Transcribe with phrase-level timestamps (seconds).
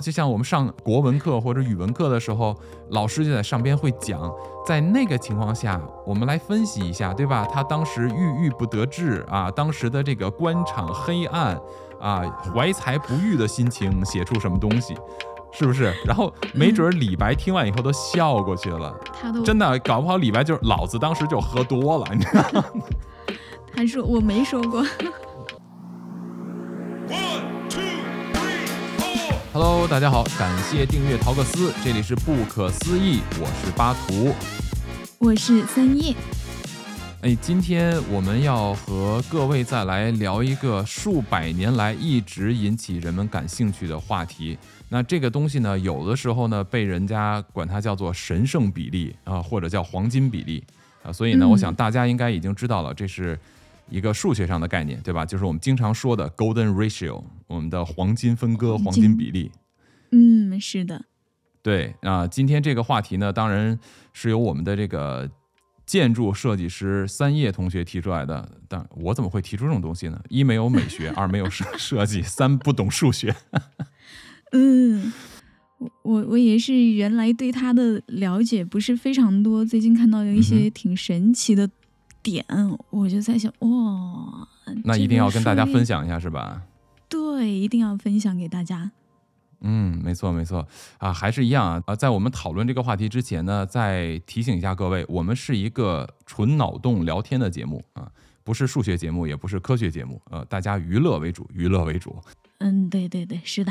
[0.00, 2.56] 就像我们上国文课或者语文课的时候，
[2.90, 4.32] 老师就在上边会讲，
[4.66, 7.46] 在那个情况下，我们来分析一下，对吧？
[7.52, 11.60] 他当时郁郁不得志啊，当时的这个官场黑暗
[12.00, 12.22] 啊，
[12.54, 14.96] 怀才不遇的心情，写出什么东西，
[15.52, 15.92] 是不是？
[16.06, 22.64] 然后没准李白听完以后都笑过去了，他都真的搞不好李白就是老子当时就喝多了，你知道吗？
[23.76, 24.84] 他说我没说过。
[29.62, 34.34] Hello，大家好，感谢订阅陶克斯，这里是不可思议，我是巴图。
[35.18, 36.14] 我是三叶，
[37.20, 44.56] 哎，今天我们要和各位再来聊一个数百年来一直引起人们感兴趣的话题。
[44.88, 50.64] 那这个东西呢，有的时候呢被人家管它叫做神圣比例啊，或者叫黄金比例
[51.02, 51.12] 啊。
[51.12, 53.38] 所以呢，嗯我想大家应该已经知道了，这是
[53.90, 55.26] 一个数学上的概念，对吧？
[55.26, 59.50] 就是我们经常说的 golden ratio，我们的黄金分割、黄黄金金比例。
[60.12, 61.04] 嗯，是的，
[61.62, 63.78] 对啊，今天这个话题呢，当然
[64.12, 65.30] 是由我们的这个
[65.84, 68.48] 建筑设计师三叶同学提出来的。
[68.68, 70.20] 但我怎么会提出这种东西呢？
[70.28, 73.34] 一没有美学， 二没有设设计，三不懂数学。
[74.52, 75.12] 嗯，
[75.78, 81.68] 我我我也是原来对他的了解不是非常多，最近看到有一嗯些挺神奇的
[82.22, 82.44] 点，
[82.90, 84.48] 我就在想，哇，
[84.84, 86.62] 那一定要跟大家分享，享一下，是吧？
[87.08, 88.90] 对，一定要分享给大家。
[89.62, 90.66] 嗯，没错没错
[90.98, 91.82] 啊，还是一样啊。
[91.86, 98.10] 啊，在我们讨论这个话题之前呢，再提醒一下各位，我们是一个纯脑洞聊天的节目啊，
[98.42, 102.16] 不是数学节目，也不是科学节目，呃，大家娱乐为主，娱乐为主。
[102.58, 103.70] 嗯，对对对，是的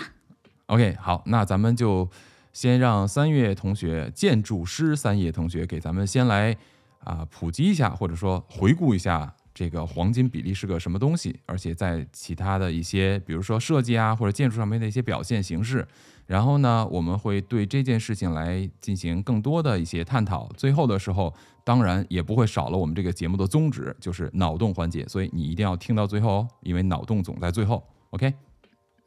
[0.68, 2.08] ，OK，好，那咱们就
[2.54, 6.56] 先让三月同学，建筑师三叶同学给咱们先来
[7.00, 15.88] 啊、普及一下，或者说回顾一下这个黄金比例是个什么东西，而且在其他的一些，比如说设计啊或者建筑上面的一些表现形式。
[16.28, 20.48] 然后呢，我们会对这件事情来进行更多的一些探讨。
[20.56, 21.34] 最后的时候，
[21.64, 25.04] 当然也不会少了我们这个节目的宗旨，就是脑洞环节。
[25.08, 27.84] 所以你一定要听到最后哦，因为脑洞总在最后。
[28.12, 28.32] OK。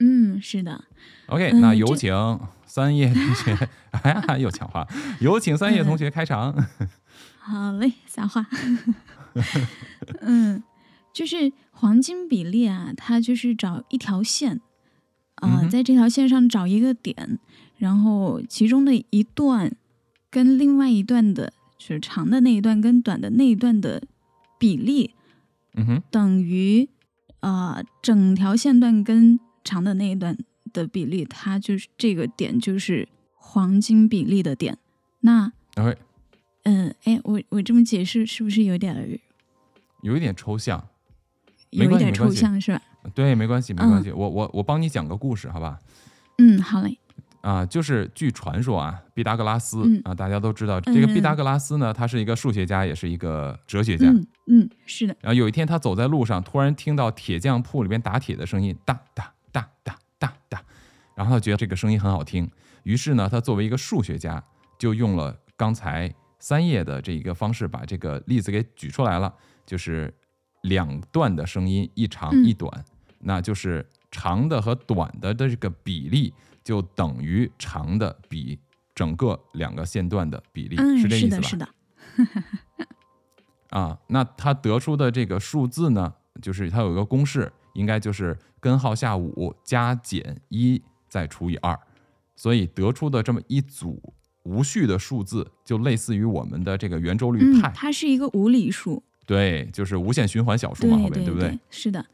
[0.01, 0.83] 嗯，是的
[1.29, 3.57] ，OK，嗯那有请三叶同学，
[4.03, 4.85] 哎呀，又抢话，
[5.21, 6.53] 有请三叶同学开场。
[7.45, 8.47] 好嘞， 撒话。
[10.21, 10.63] 嗯，
[11.13, 14.61] 就是黄金比例啊，它就是找一条线，
[15.37, 17.39] 啊、嗯在这条线上找一个点，
[17.77, 19.75] 然后其中的一段
[20.31, 24.03] 跟另外一段的，就是长的那一段跟短的那一段的
[24.59, 25.15] 比例
[25.75, 26.89] 嗯哼，等于
[27.41, 30.37] 呃整条线段跟长的那一段
[30.73, 34.79] 的比例，它就是这个点就是黄金比例的点。
[35.21, 35.53] 那
[36.65, 39.19] 嗯，哎，我我这么解释是不是有点儿
[40.03, 40.89] 有一点抽象，
[41.71, 42.83] 有一点抽象是吧？
[43.15, 45.79] 对，没关系，没关系，我我我帮你讲个故事，好吧？
[46.39, 46.99] 嗯，好嘞，
[47.41, 54.07] 啊，就是据传说啊，毕达哥拉斯、嗯啊，大家都知道这个嗯毕达哥拉斯呢，他是一个数学家，也是一个哲学家。
[54.09, 60.63] 嗯嗯，是的，然后有一天他走在路上，突然听到铁匠铺里边打铁的声音，哒哒哒哒哒哒，
[61.15, 62.51] 然后他觉得这个声音很好听，
[62.83, 64.43] 于是呢，他作为一个数学家，
[64.79, 66.13] 就用了刚才
[66.43, 69.33] 三叶的这一个方式，把这个例子给举出来了，
[69.65, 70.13] 就是
[70.63, 72.45] 两段的声音，一长嗯。
[72.45, 72.85] 一短，
[73.21, 78.59] 那就是长的和短的的这个比例就等于长的比
[78.93, 81.49] 整个两个线段的比例，嗯，是这意思吧？
[81.49, 81.67] 是的，
[82.17, 82.87] 是的，
[83.71, 91.79] 啊，那他得出的这个数字呢，就是它有一个公式，应该就是根号下五加减一再除以二，
[92.35, 94.13] 所以得出的这么一组
[94.45, 101.59] 无序的数字，就类似于我们的这个圆周率嗯派，，它是一个无理数，对，就是无限循环小数嘛，后对面对不对对？
[101.71, 102.05] 是的，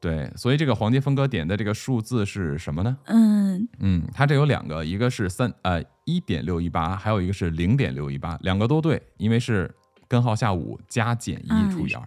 [0.00, 2.96] 对，所以这个黄金分割点的这个数字是什么呢？
[3.06, 9.68] 嗯嗯，它这有两个，一个是三呃一点六一八，还有一个是零点六一八，两个都对，因为是
[10.08, 12.02] 根号下五加减一嗯除以二、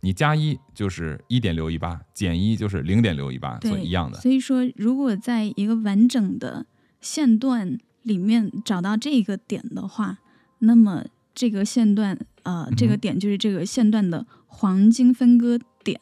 [0.00, 4.18] 你加一就是一点六一八，减一就是零点六一八，所，以一样的。
[4.18, 6.66] 所以说，如果在一个完整的
[7.00, 10.18] 线段里面找到这个点的话，
[10.60, 11.04] 那么
[11.34, 16.00] 这个线段，呃，这个点就是这个线段的黄金分割点。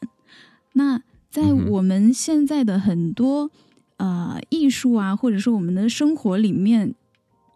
[0.73, 3.49] 那在我们现在的很多
[3.97, 6.93] 呃艺术啊，或者说我们的生活里面，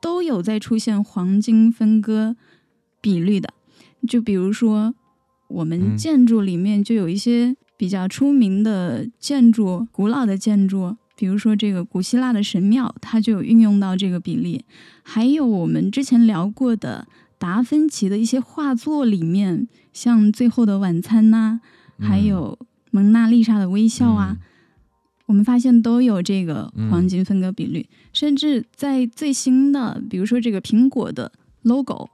[0.02, 2.36] 都有在出现黄金分割
[3.00, 3.54] 比率的。
[4.08, 4.96] 就比如说，
[5.48, 14.64] 我们嗯建筑里面就有一些比较出名的建筑，古老的建筑，比如说这个古希腊的神庙，它就有运用到这个比例。
[15.04, 21.60] 还有我们之前聊过的达芬奇的一些画作里面，像《最后的晚餐》呐、
[22.00, 22.60] 还嗯有
[22.92, 24.38] 蒙娜丽莎的微笑啊，
[25.26, 31.34] 我们发现都有这个嗯黄金分割比率，甚至在最新的，比如说这个苹果的
[31.64, 32.10] logo，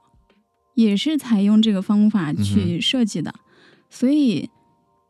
[0.74, 3.32] 也是采用这个方法嗯去设计的，
[3.88, 4.50] 所以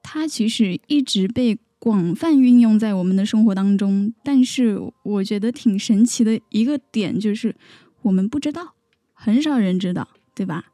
[0.03, 4.13] 它其实一直被广泛运用在我们的生活当中。
[4.25, 7.55] 但是我觉得挺神奇的一个点就是，
[8.03, 8.75] 我们不知道，
[9.15, 10.65] 很少人知道，对吧？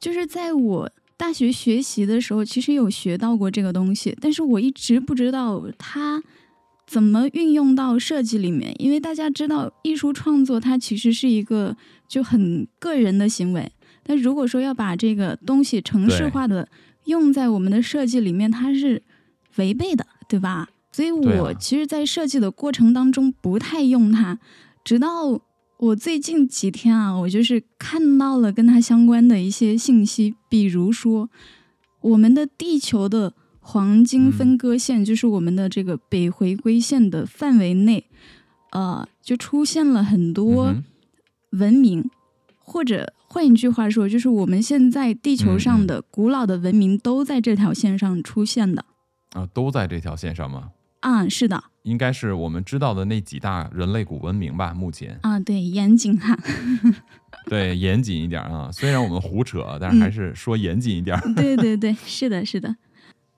[0.00, 6.20] 就是在我大学学习的时候，其实有学到过这个东西，但是我一直不知道它
[6.88, 8.74] 怎么运用到设计里面。
[8.82, 11.76] 因为大家知道，艺术创作它其实是一个
[12.08, 13.70] 就很个人的行为，
[14.02, 16.68] 但如果说要把这个东西程式化的
[17.04, 19.04] 用在我们的设计里面，它是
[19.54, 20.68] 违背的，对吧？
[20.92, 24.38] 所以我其实，在设计的过程当中不太用它，
[24.84, 25.40] 直到
[25.78, 31.30] 我最近几天啊，我就是看到了跟它相关的一些信息，比如说
[32.00, 38.04] 我们的地球的黄金分割线，就是我们的这个北回归线的范围内，
[38.72, 40.84] 呃，就出现了很多嗯
[41.50, 42.10] 文明，
[42.58, 48.82] 或者换一句话说，就是我们现在地球嗯上的古老的文明都在这条线上出现的。
[48.82, 48.97] 哼
[49.32, 50.70] 啊，都在这条线上吗？
[51.00, 54.74] 嗯，是的，应该是我们知道的那几大人类古文明吧？
[54.74, 56.36] 目前啊，对，严谨哈，
[57.46, 61.16] 对严谨一点啊，虽然我们胡扯，但是还是说严谨一点。
[61.36, 62.74] 对对对，是的，是的。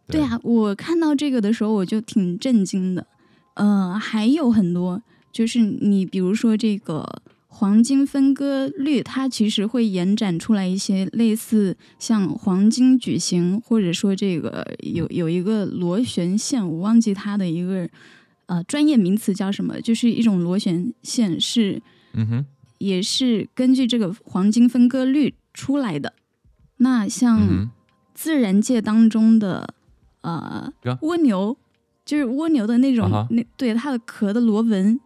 [0.06, 3.06] 对啊，我看到这个的时候我就挺震惊的。
[3.54, 7.06] 呃，还有很多，就是你比如说这个
[7.52, 17.86] 黄金分割率，它其实会延展出来一些类似像黄金矩形，或者说这个有有一个螺旋线，我忘记它的一个
[18.46, 21.82] 呃专业名词叫什么，就是一种螺旋线是
[22.14, 22.46] 嗯哼，
[22.78, 26.14] 也是根据这个黄金分割率出来的。
[26.78, 27.68] 那像
[28.14, 29.74] 自然界当中的
[30.22, 30.72] 呃
[31.02, 31.58] 蜗牛，
[32.06, 34.98] 就是蜗牛的那种、啊那对它的壳的螺纹，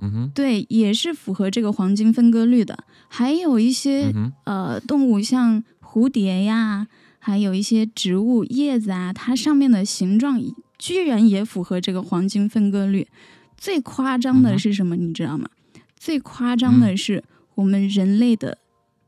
[0.00, 2.84] 嗯哼，对，也是符合这个黄金分割率的。
[3.08, 6.86] 还有一些、嗯，呃动物，像蝴蝶呀，
[7.18, 10.40] 还有一些植物叶子啊，它上面的形状
[10.78, 13.08] 居然也符合这个黄金分割率。
[13.56, 14.94] 最夸张的是什么？
[14.96, 15.48] 你知道吗？
[15.96, 17.24] 最夸张的是
[17.56, 18.58] 我们人类的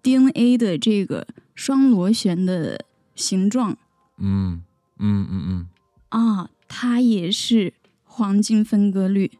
[0.03, 2.85] DNA 的这个双螺旋的
[3.15, 3.77] 形状
[4.19, 4.63] 嗯
[4.99, 5.69] 嗯嗯嗯
[6.09, 9.31] 啊，它也是黄金分割率。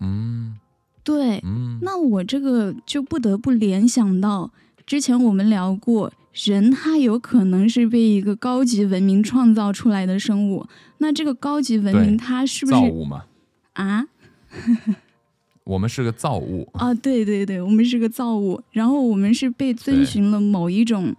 [0.00, 0.58] 嗯
[1.08, 1.42] 对，
[1.80, 4.50] 那我这个就不得不联想到，
[4.84, 10.66] 之前我们聊过，人他有可能是被一个高级文明创造出来的生物。
[10.98, 13.24] 那这个高级文明它是不是造物嘛，
[13.72, 14.06] 啊？
[15.64, 16.68] 我们是个造物。
[16.74, 21.16] 啊，对对对，我们是个造物，然后我们是被遵循了某一种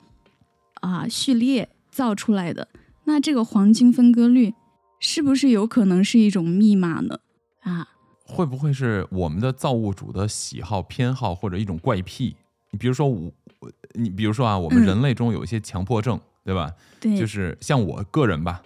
[0.81, 2.67] 啊序列造出来的。
[3.05, 4.53] 那这个黄金分割率
[4.99, 7.17] 是不是有可能是一种密码呢？
[7.61, 7.87] 啊，
[8.29, 12.35] 会不会是我们的造物主的喜好、偏好或者一种怪癖？
[12.69, 16.71] 你比如说我，我你比如说啊，我们嗯人类中有一些强迫症，对吧？
[16.99, 18.61] 对，就是像我个人吧，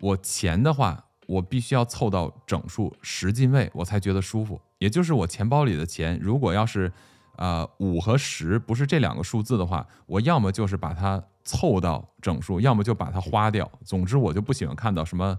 [0.00, 4.60] 我钱的话，我必须要凑到整数十进位，我才觉得舒服。
[4.78, 6.92] 也就是我钱包里的钱，如果要是
[7.36, 13.70] 呃五和十不是这两个数字的话，我要么就是把它凑到整数，要么就把它花掉。
[13.82, 15.38] 总之，我就不喜欢看到什么。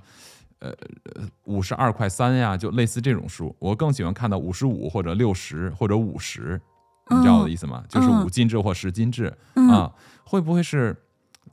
[0.59, 0.73] 呃，
[1.43, 6.59] 五十二块三呀，就类似这种数，我更喜欢看到五十五或者六十或者五十，
[7.09, 7.83] 你知道我的意思吗？
[7.87, 10.95] 就是嗯五进制或十进制、嗯啊，会不会是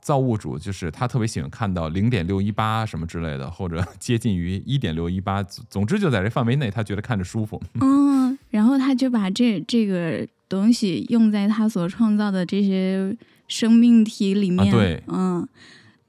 [0.01, 7.61] 造物主就是他特别喜欢看到零点六一八什么之类的，或者 接近于一点六一八，总之就在这范围内，他觉得看着舒服。
[7.81, 13.15] 嗯，然后他就把这这个东西用在他所创造的这些
[13.47, 14.67] 生命体里面。
[14.67, 15.47] 啊对嗯，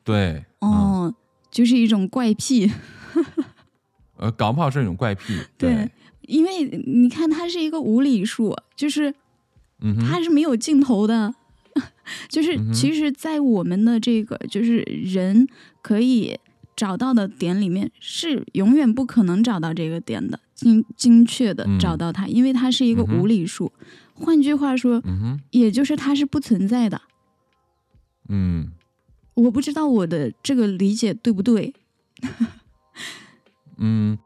[0.03, 1.15] 对，嗯，哦，
[1.57, 2.71] 就是一种怪癖。
[4.21, 5.39] 呃，搞不好是一种怪癖。
[5.57, 5.91] 对，
[6.27, 9.15] 因为你看它是一个无理数，就是
[10.07, 11.35] 它是没有尽头的。
[12.29, 15.49] 就是其实，在我们的这个就是人
[15.81, 16.39] 可以
[16.77, 23.73] 找到的点里面，是永远不可能找到这个点的，精精确的嗯找到它，因为它是一个无理数。
[24.15, 27.01] 换句话说，嗯，也就是它是不存在的。
[28.29, 28.73] 嗯，
[29.37, 31.73] 我不知道我的这个理解对不对。
[33.79, 34.19] 嗯，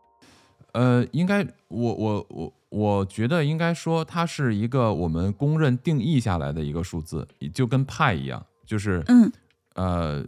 [0.72, 9.32] 呃，应该我我我我觉得应该说它是一个我们公认定义下来的一个数字，就跟派一样，就是嗯
[9.74, 10.24] 呃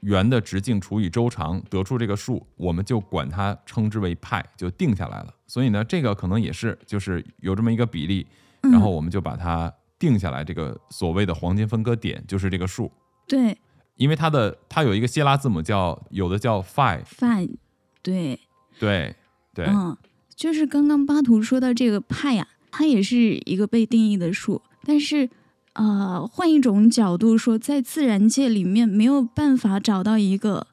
[0.00, 5.34] 圆的直径除以周长得出这个数，我们就管它称之为派，就定下来了。
[5.46, 8.26] 所以呢，这个可能也是就是有这么一个比例，
[8.62, 12.90] 嗯，然后我们就把它定下来，这个所谓的黄金分割点就是这个数。
[13.28, 13.56] 对
[13.96, 17.54] 因为它的它有一个希腊字母叫有的叫 phi，fine，
[18.02, 18.38] 对，
[18.78, 19.14] 对
[19.54, 19.96] 对，嗯，
[20.34, 25.28] 就是刚刚巴图说到这个派呀、它也是一个被定义的数，但是
[25.74, 30.66] 呃，换一种角度说，在自然界里面没有办法找到一个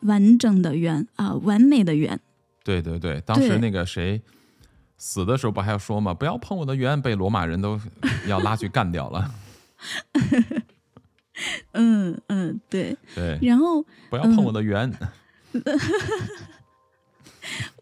[0.00, 2.20] 完整的圆啊、完美的圆。
[2.62, 4.20] 对对对，当时那个谁
[4.96, 6.14] 死的时候不还要说吗？
[6.14, 7.80] 不要碰我的圆，被罗马人都
[8.26, 9.34] 要拉去干掉了。
[11.72, 12.96] 嗯嗯，对。
[13.14, 14.92] 对，然后不要碰我的圆。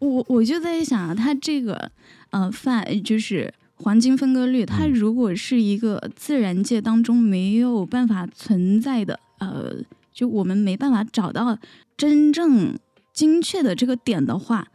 [0.01, 1.91] 我我就在想啊，它这个
[2.31, 9.75] 呃范就是黄金分割率，它嗯如果是一个自然界当中没有办法存在的，呃，
[10.13, 11.59] 就我们没办法找到
[11.97, 12.79] 真正
[13.13, 14.69] 精确的这个点的话，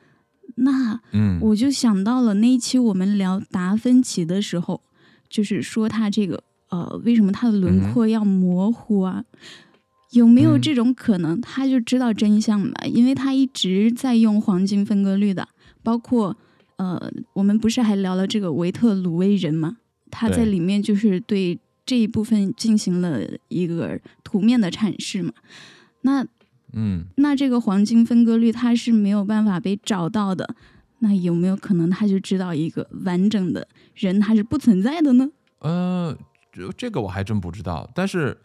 [0.55, 4.81] 那嗯，我就想到了那一期我们聊达芬奇的时候，
[5.29, 9.23] 就是说他这个呃，为什么他的轮廓要模糊啊？
[10.11, 11.39] 有没有嗯这种可能？
[11.39, 15.47] 他就知道真相嘛，因为他一直在用黄金分割率的，
[15.83, 16.35] 包括
[16.77, 19.77] 呃，我们不是还聊了这个维特鲁威人吗？
[20.09, 25.31] 他在里面就是对这一部分进行了一个图面的阐释嘛。
[26.01, 26.25] 那
[26.73, 30.55] 嗯，那这个黄金分割率它是没有办法被找到的，
[30.99, 35.29] 那有没有可能他就知道一个完整的人他是不存在的呢？
[35.59, 36.17] 呃，
[36.51, 38.37] 这这个我还真不知道，但是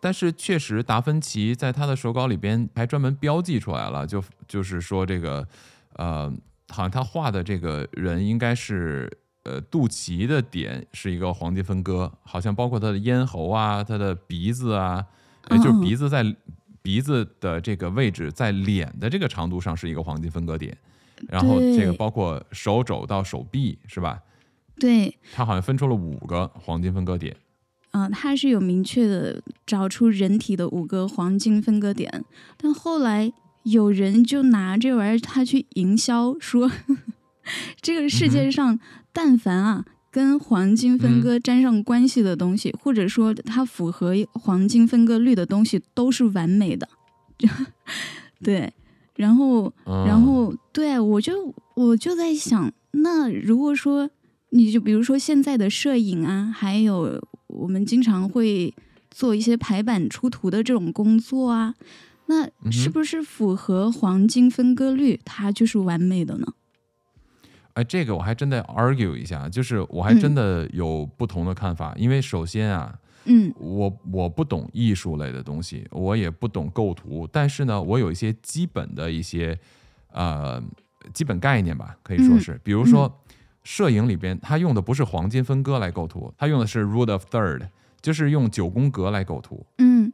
[0.00, 5.46] 但是确实，达芬奇在他的手稿里边还专门标记出来了，就就是说这个
[5.94, 6.30] 呃，
[6.68, 9.10] 好像他画的这个人应该是
[9.44, 15.04] 呃肚脐的点是一个黄金分割，好像包括他的咽喉啊、他的鼻子啊，
[15.50, 15.80] 也就是嗯。
[15.80, 16.36] 鼻子在
[16.82, 20.76] 鼻子的这个位置在脸的这个长度上是一个黄金分割点，
[21.28, 24.20] 然后这个包括手肘到手臂是吧？
[24.78, 27.36] 对，它好像分出了五个黄金分割点。
[27.92, 32.24] 嗯、他是有明确的找出人体的五个黄金分割点，
[32.56, 36.70] 但后来有人就拿这玩意儿他去营销，说
[37.80, 38.78] 这个世界上
[39.12, 39.84] 但凡啊。
[40.10, 46.88] 跟黄金分割沾上关系的东西，或者说它符合黄金分割率的东西，都是完美的。
[48.40, 48.72] 对，
[49.16, 54.08] 然后嗯、然后对我就我就在想，那如果说
[54.56, 58.72] 你就比如说现在的摄影啊，还有我们经常会
[59.10, 61.74] 做一些排版出图的这种工作啊，
[62.26, 66.46] 那是不是符合黄金分割率，它就是完美的呢？
[67.72, 70.20] 哎，这个我还真得 argue 一下，就是我还嗯。
[70.20, 73.52] 真的有不同的看法，因为首先啊，嗯。
[73.58, 79.58] 我我不懂艺术类的东西，我也不懂构图，但是呢，我有一些基本的一些
[80.12, 80.62] 呃
[81.12, 83.12] 基本概念吧，可以说是，比如说、
[83.64, 87.68] 摄影里边，它用的不是黄金分割来构图，它用的是 rule of third，
[88.00, 89.66] 就是用九宫格来构图。
[89.78, 90.12] 嗯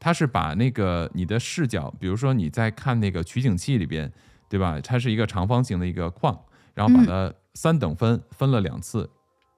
[0.00, 4.12] 它是把那个你的视角，比如说你在看那个取景器里边，
[4.48, 4.80] 对吧？
[4.80, 6.38] 它是一个长方形的一个框，
[6.72, 9.10] 然后把嗯它三等分，分了两次，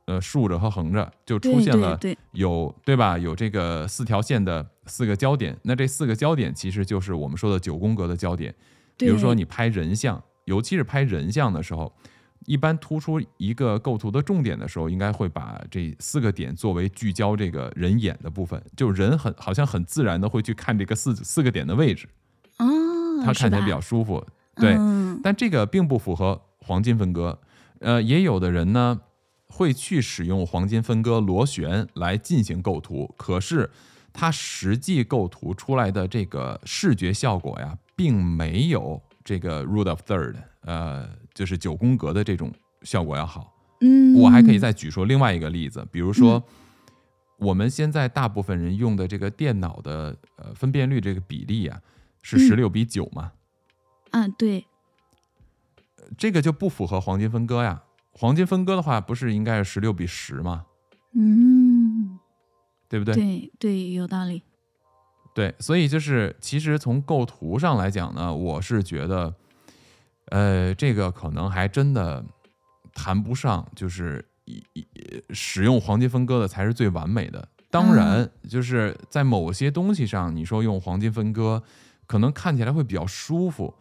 [0.06, 1.98] 呃，竖着和横着，就出现了
[2.32, 3.18] 有对吧？
[3.18, 8.54] 有这个四条线的四个焦点，那这四个焦点其实就是我们说的九宫格的焦点。
[8.96, 11.92] 比如说你拍人像，尤其是拍人像的时候，
[12.46, 22.08] 一般突出一个构图的重点的时候，应该会把这四个点作为聚焦这个人眼的部分，就人很好像很自然的会去看这个四四个点的位置，
[23.24, 24.26] 它看起来比较舒服。
[24.56, 27.38] 对，嗯但这个并不符合黄金分割。
[27.80, 29.00] 呃，也有的人呢
[29.46, 33.70] 会去使用黄金分割螺旋来进行构图，可是
[34.12, 42.52] 它实际构图出来的这个视觉效果呀，并没有这个 root of third，呃，就是九宫格的这种
[42.82, 43.52] 效果要好。
[43.80, 46.42] 嗯，我还可以再举说另外一个例子，比如说。
[47.42, 51.80] 我们现在大部分人用的这个电脑的呃分辨率这个比例啊，
[52.20, 53.32] 是嗯十六比九嘛，
[54.10, 54.66] 啊，对，
[56.18, 57.82] 这个就不符合黄金分割呀。
[58.12, 60.66] 黄金分割的话，不是应该是十六比十吗？
[61.14, 62.18] 嗯，
[62.90, 63.14] 对不对？
[63.14, 64.42] 对对，有道理。
[65.32, 69.34] 对所以就是其实从构图上来讲呢，我是觉得，
[70.30, 72.24] 呃，这个可能还真的
[72.94, 74.86] 谈不上，就是一一
[75.30, 77.48] 使用黄金分割的才是最完美的。
[77.70, 81.62] 当然，就是在某些东西上，你说用黄金分割，
[82.06, 83.74] 可能看起来会比较舒服，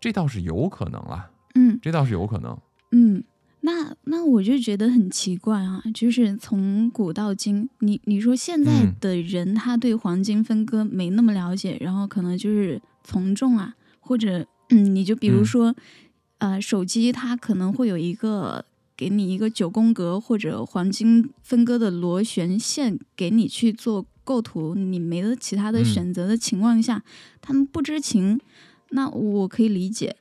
[0.00, 2.58] 这倒是有可能啦，嗯这倒是有可能。
[2.90, 3.22] 嗯，
[3.60, 15.44] 那那我就觉得很奇怪啊，就是从古到今，你你说现在嗯的人他对黄金分割没那么了解，然后可能就是从众啊，或者嗯，你就比如嗯。
[15.44, 15.74] 说，
[16.38, 18.64] 呃，手机它可能会有一个
[18.96, 25.84] 给你一个九宫格或者黄金分割的螺旋线给你去做构图，你没得其他的嗯。
[25.84, 27.02] 选择的情况下，
[27.40, 28.40] 他们不知情，
[28.90, 30.16] 那我可以理解。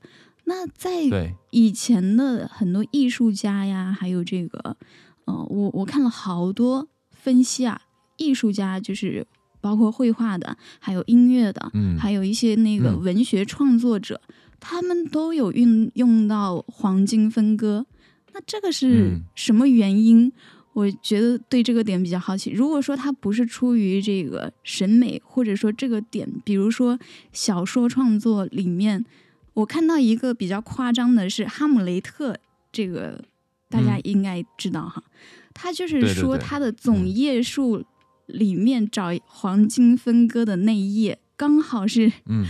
[0.45, 4.77] 那在，以前的很多艺术家呀，还有这个，
[5.25, 7.81] 呃，我我看了好多分析啊，
[8.17, 9.25] 艺术家就是
[9.65, 14.21] 包括绘画的，还有音乐的，嗯还有一些那个嗯文学创作者，
[14.59, 17.83] 他们都有运用到黄金分割。
[18.31, 20.31] 那这个是嗯什么原因？
[20.73, 22.51] 我觉得对这个点比较好奇。
[22.51, 26.99] 如果说它不是出于这个审美，或者说这个点，比如说
[27.33, 29.03] 小说创作里面，
[29.55, 32.33] 我看到一个比较夸张的是《哈姆雷特》，
[32.71, 33.23] 这个
[33.67, 35.01] 大家嗯应该知道哈，
[35.55, 37.83] 他就是说他的总嗯页数
[38.25, 42.45] 里面找黄金分割的那一页，刚好是嗯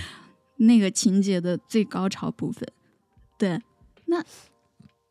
[0.58, 2.68] 那个情节的最高潮部分。
[3.38, 3.62] 对，
[4.06, 4.24] 那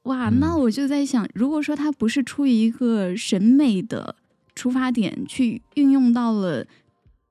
[0.04, 4.16] 哇，嗯那我就在想，如果说他不是出于一个审美的
[4.54, 6.66] 出发点去运用到了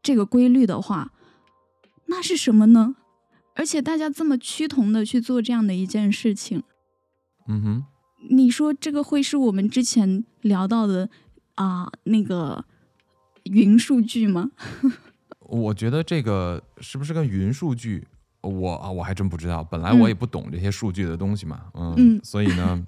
[0.02, 1.12] 这个规律的话，
[2.06, 2.96] 那是什么呢？
[3.56, 6.64] 而且大家这么趋同的去做这样的一件事情，
[7.48, 7.86] 嗯哼，
[8.30, 11.10] 你说这个会是我们之前聊到的
[11.56, 12.66] 啊、那个
[13.44, 14.52] 云数据吗？
[15.40, 18.08] 我觉得这个是不是跟云数据，
[18.42, 19.64] 我啊我还真不知道。
[19.64, 20.00] 本来嗯。
[20.00, 22.20] 我也不懂这些数据的东西嘛，嗯，嗯。
[22.24, 22.86] 所以呢，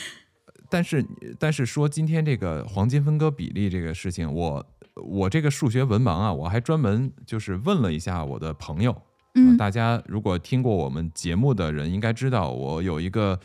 [0.70, 1.04] 但是
[1.38, 8.94] 但是说今天这个黄金分割比例这个事情，我我这个数学文盲啊，我还专门就是问了一下我的朋友，
[9.34, 9.50] 嗯。
[9.50, 13.38] 呃大家如果听过我们节目的人应该知道，我有一个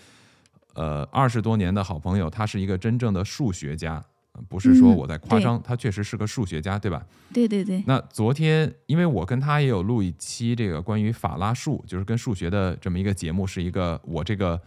[0.74, 4.04] 呃二十多年的好朋友，他是一个真正的数学家，呃
[4.50, 7.06] 不是说嗯我在夸对张，他确实是个数学家，对吧？
[7.34, 14.60] 对对对，那昨天，因为我跟他也有录一期这个关于法拉数，就是跟数学的这么一个节目，是一个我这个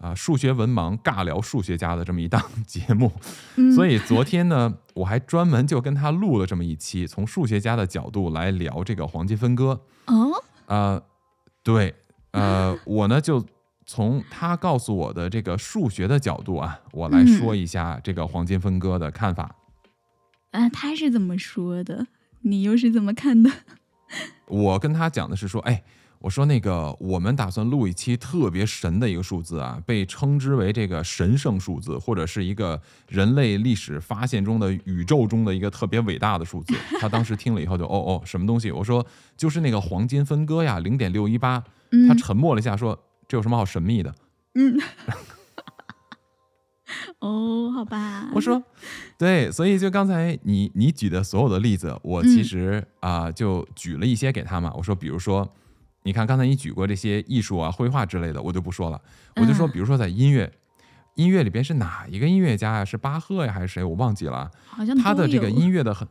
[0.00, 3.10] 啊、数学文盲尬聊数学家的这么一档 节目。
[3.56, 9.80] 嗯，所以昨天呢，我还专门就跟他录了这么一期，从数学家的角度来聊这个黄金分割。
[10.06, 10.32] 哦，
[10.66, 11.02] 呃，
[11.62, 11.94] 对，
[12.32, 13.44] 呃，我呢就
[13.86, 19.54] 从他告诉我的这个数学的角度啊，我来嗯说一下这个黄金分割的看法。
[20.50, 22.06] 啊，他是怎么说的？
[22.42, 23.50] 你又是怎么看的？
[24.48, 25.82] 我跟他讲的是说，哎，
[26.20, 36.74] 我说那个我们打算录一期特别神的一个数字啊，被称之为这个神圣数字，或者是一个人类历史发现中的宇宙中的一个特别伟大的数字。
[37.00, 38.70] 他当时听了以后就哦哦，什么东西？
[38.70, 39.04] 我说
[39.36, 41.62] 就是那个黄金分割呀，零点六一八。
[41.90, 44.14] 嗯他沉默了一下，说这有什么好神秘的？
[44.54, 44.78] 嗯，
[47.20, 48.62] 哦，好吧，我说，
[49.18, 54.72] 对，所以就刚才你你举的所有的例子，我其嗯实啊、就举了一些给他嘛。
[54.76, 55.48] 我说，比如说，
[56.02, 59.00] 你看刚才你举过这些艺术啊、绘画之类的，我就不说了。
[59.36, 60.52] 我就说，嗯比如说在音乐，
[61.14, 63.82] 音乐里边是哪一个音乐家呀、是巴赫呀还是谁？
[63.82, 64.50] 我忘记了。
[64.66, 66.06] 好像他的这个音乐的很，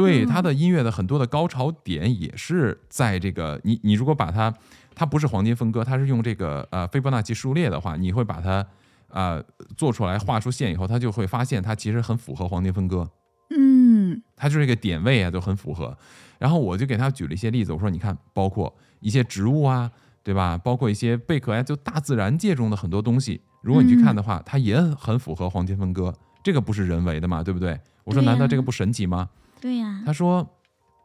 [0.00, 4.52] 对嗯他的音乐的很多的高潮点也是在这个你你如果把它，
[4.94, 8.66] 它不是黄金分割，它是用这个呃斐波那契数列的话，你会把它
[9.08, 9.42] 呃
[9.76, 13.08] 做出来画出线以后，它就会发现它其实很符合黄金分割，
[13.56, 15.96] 嗯它就是这个点位啊都很符合。
[16.38, 19.90] 然后我就给他举了一些例子，我说你看，包括一些植物啊，
[20.22, 20.56] 对吧？
[20.56, 27.78] 包括一些贝壳呀、就大自然界中的很多东西，如果你去看的话，它也很符合黄金分割，这个不是人为的嘛，对不对？
[28.04, 29.28] 我说难道这个不神奇吗？
[29.60, 30.48] 对呀、他说，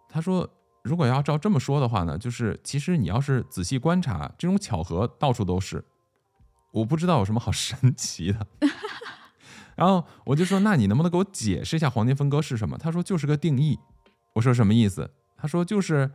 [0.07, 0.49] 他说，
[0.81, 5.83] 如果要照这么说的话呢，就是其实你要是仔细观察，这种巧合到处都是，
[6.71, 8.47] 我不知道有什么好 神奇的。
[9.75, 12.77] 然后我就说，那你能不能给我解释一下黄金分割是什么？
[12.77, 13.77] 他说就是个定义。
[14.33, 15.11] 我说什么意思？
[15.35, 16.09] 他说就是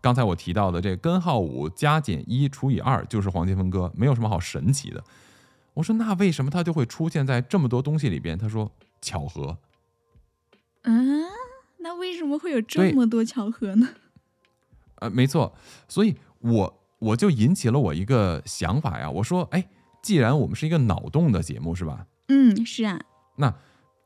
[0.00, 5.04] 刚才我提到的这根号五加减一除以二就是黄金分割，没有什么好神奇的。
[5.74, 8.36] 我说那为什么它就会出现在这么多东西里边？
[8.36, 8.68] 他说
[9.00, 9.56] 巧合。
[10.82, 11.24] 嗯，
[11.78, 13.88] 那为什么会有这么多巧合呢？
[15.00, 15.54] 呃，没错，
[15.88, 19.10] 所以我我就引起了我一个想法呀。
[19.10, 19.68] 我说，哎，
[20.02, 22.06] 既然我们是一个脑洞的节目，是吧？
[22.28, 23.00] 嗯，是啊，
[23.36, 23.54] 那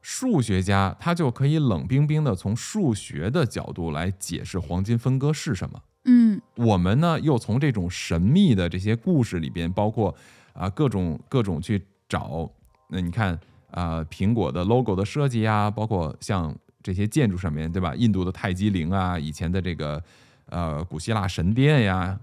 [0.03, 5.81] 数学家他就可以冷冰冰的从数学的角度来解释黄金分割是什么。
[6.05, 10.15] 嗯我们呢，又从这种神秘的这些故事里边，包括
[10.53, 12.51] 啊、各种各种去找。
[12.89, 13.39] 那你看
[13.71, 17.95] 啊、苹果的 logo 的设计啊，包括像这些建筑上面，对吧？
[17.95, 20.03] 印度的泰姬陵啊，以前的这个
[20.47, 22.19] 呃古希腊神殿呀，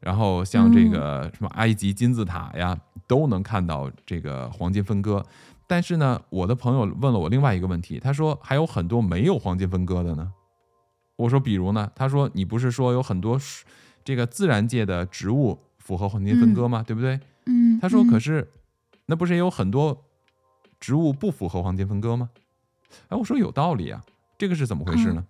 [0.00, 5.24] 然后像这个什么埃及金字塔呀，都能看到这个黄金分割。
[5.66, 10.32] 但是呢，我的朋友问了我另外一个问题，他说还有很多没有黄金分割的呢。
[11.16, 11.90] 我说，比如呢？
[11.94, 13.64] 他说，你不是说有很多树
[14.04, 16.84] 这个自然界的植物符合黄金分割吗？
[16.86, 17.18] 对不对？
[17.46, 18.50] 嗯，他说，嗯可是
[19.06, 20.04] 那不是也有很多
[20.80, 22.30] 植物不符合黄金分割吗？
[23.08, 24.02] 哎，我说有道理啊，
[24.38, 25.24] 这个是怎么回事呢？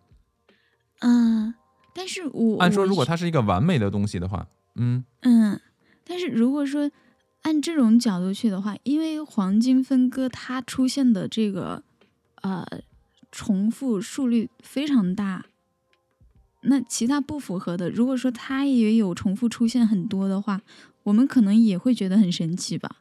[1.00, 1.55] 嗯、
[1.94, 4.46] 但是我按说，如果它是一个完美的东西的话，
[4.77, 5.61] 嗯嗯，
[6.05, 6.90] 但是如果说
[7.42, 11.83] 按这种角度去的话，因为黄金分割它出现的这个
[12.42, 12.66] 呃
[13.31, 15.44] 重复数率非常大，
[16.62, 20.62] 那其他不符合的，如果说它也有重复出现很多的话，
[21.03, 22.96] 我们可能也会觉得很神奇吧。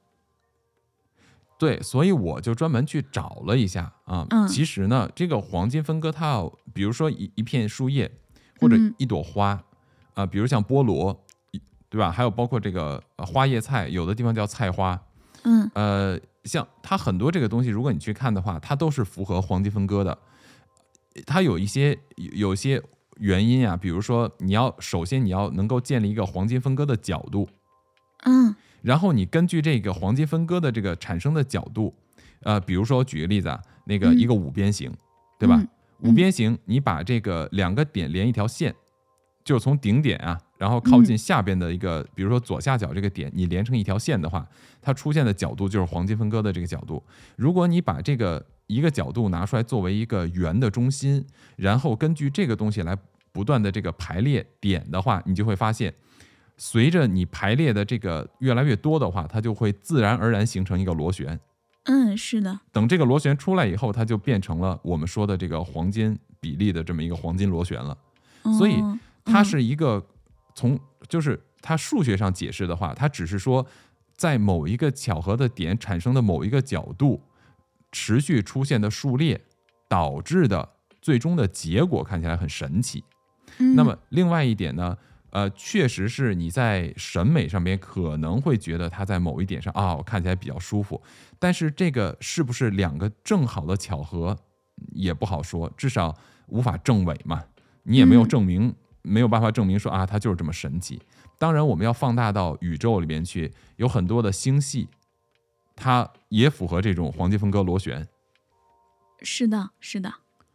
[1.64, 4.28] 对，所以我就专门去找了一下啊。
[4.32, 8.12] 嗯其实呢，这个黄金分割它要，比如说一一片树叶
[8.60, 9.64] 或者嗯一朵花
[10.14, 11.18] 啊、比如像菠萝，
[11.52, 12.12] 一对吧？
[12.12, 15.02] 还有包括这个呃花叶菜，有的地方叫菜花，
[15.44, 20.18] 嗯呃，像它很多这个东西，如果你去看的话，它都是符合黄金分割的。
[21.26, 22.84] 它有一些有有些
[23.20, 27.48] 原因啊，比如说你要首先你要能够建立一个黄金分割的角度，
[28.26, 31.92] 嗯然后你根据这个黄金分割的这个产生的角度，
[32.44, 34.94] 呃，比如说我举个例子啊，那个嗯一个五边形，
[35.40, 35.56] 对吧？
[35.58, 35.68] 嗯
[36.02, 38.76] 五边形，你把这个两个点连一条线，
[39.46, 44.46] 就是从顶点啊，然后靠近下边的一个，比如说左下角这个点，你连成一条线的话，
[44.82, 47.02] 它出现的角度就是黄金分割的这个角度。
[47.38, 52.98] 如果你把这个一个角度拿出来作为一个圆的中心，然后根据这个东西来
[53.32, 55.94] 不断的这个排列点的话，你就会发现，
[56.58, 61.40] 随着你排列的这个越来越多的话，它就会自然而然形成一个螺旋。
[61.86, 67.98] 嗯，是的，等这个螺旋出来以后，它就变成了我们说的这个黄金比例的这么一个黄金螺旋了。
[68.58, 70.06] 所以哦它是一个
[70.54, 73.66] 从就是它数学上解释的话，它只是说
[74.16, 77.22] 在某一个巧合的点产生的某一个角度
[77.92, 79.42] 持续出现的数列
[79.88, 80.70] 导致的
[81.02, 83.04] 最终的结果看起来很神奇。
[83.58, 84.98] 嗯那么另外一点呢，
[85.34, 91.02] 呃，确实是你在审美上边可能会觉得它在某一点上啊，我看起来比较舒服，
[91.40, 94.38] 但是这个是不是两个正好的巧合
[94.92, 96.16] 也不好说，至少
[96.50, 97.44] 无法证伪嘛，
[97.82, 101.02] 你也没有嗯证明，没有办法证明说啊，它就是这么神奇。
[101.40, 104.88] 当然，我们要放大到宇宙里面去，有很多的星系，
[105.76, 108.08] 它也符合这种黄金分割螺旋。
[109.24, 110.14] 是的，是的，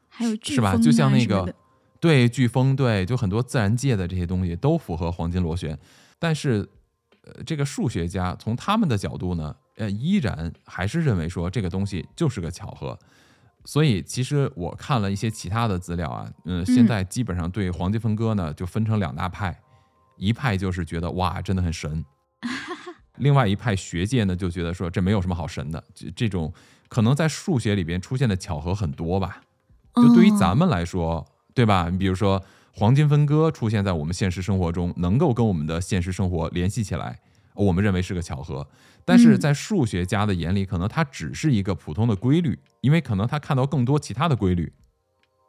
[0.08, 0.76] 还有飓是吧？
[0.76, 1.52] 就像那个
[2.00, 5.78] 对飓风，对，就很多自然界的这些东西都符合黄金螺旋，
[6.18, 6.68] 但是，
[7.22, 12.98] 呃，这个数学家从他们的角度呢，呃，依然还是认为说这个东西就是个巧合。
[13.64, 19.60] 所以，其实我看了一些其他的资料啊，嗯、现在基本上对黄金分割呢就分成两大派，
[20.16, 22.02] 一派就是觉得哇，真的很神，
[23.18, 26.50] 另外一派学界呢就觉得说这没有什么好神的，这这种
[26.88, 29.42] 可能在数学里边出现的巧合很多吧。
[29.96, 31.26] 就对于咱哦们来说，
[31.58, 31.88] 对吧？
[31.90, 32.40] 你比如说
[32.72, 37.18] 黄金分割出现在我们现实生活中，能够跟我们的现实生活联系起来，
[37.52, 38.64] 我们认为是个巧合。
[39.04, 44.72] 但是嗯在数学家的眼里，可能它只是一个普通的规律，因为可能他看到更多其他的规律，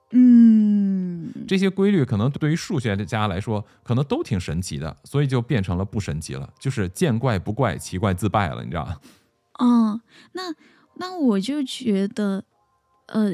[0.09, 8.99] 嗯，这些规律可能对于数学家来说，可能都挺神奇的，所以就变成了不神奇了，就是见怪不怪，奇怪自败了，你知道吧？
[9.59, 10.55] 哦，那
[10.95, 12.45] 那我就觉得，
[13.05, 13.33] 呃，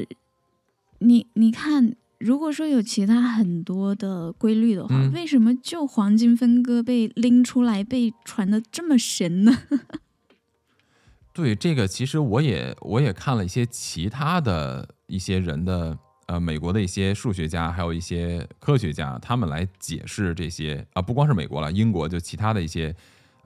[0.98, 9.52] 你你看，如果说有其他很多的规律的话，嗯为什么就黄金分割被拎出来被传的这么神呢？
[11.34, 22.96] 对这个，其实我也我也看了一些其他的一些人的呃，美国的一些数学家，还有一些科学家，他们来解释这些啊、不光是美国了，英国就其他的一些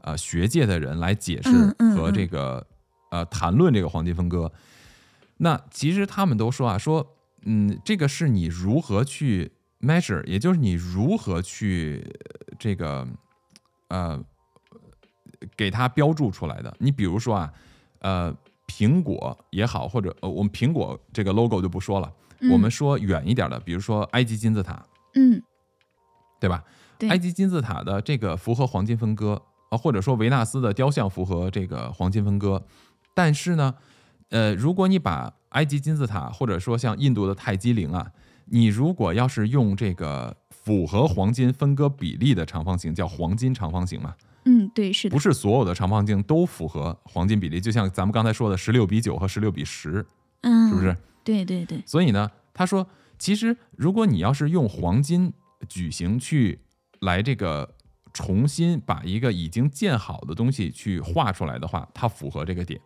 [0.03, 1.51] 呃学界的人来解释
[1.97, 2.65] 和这个、
[3.11, 4.53] 呃谈论这个黄金分割。
[5.39, 13.07] 那其实他们都说啊，说嗯，这个是你如何去 measure，也就是你如何去呃这个
[13.89, 14.23] 呃
[15.57, 16.75] 给它标注出来的。
[16.79, 17.53] 你比如说啊，
[18.01, 22.13] 呃，苹果也好，或者呃，我们苹果这个 logo 就不说了，
[22.53, 25.43] 我们说远一点的，比如说埃及金字塔，嗯
[26.39, 26.65] 对吧？
[26.99, 32.63] 对埃及金字塔的这个符合黄金分割啊，或者说维纳斯的雕像符合这个黄金分割，
[33.15, 33.75] 但是呢，
[34.29, 38.11] 呃，如果你把埃及金字塔或者说像印度的泰姬陵啊，
[38.47, 50.05] 你如果要是用这个符合黄金分割比例的长方形，叫黄金长方形嘛，嗯，对，是的不，是所有的长方形都符合黄金比例，就像咱们刚才说的十六比九和十六比十，
[50.43, 50.97] 嗯，是不是？？
[51.23, 52.87] 对对对，所以呢，他说，
[53.19, 55.33] 其实如果你要是用黄金
[55.69, 56.61] 矩形去
[57.01, 57.75] 来这个
[58.13, 62.81] 重新把一个已经建好的东西去画出来的话，它符合这个点。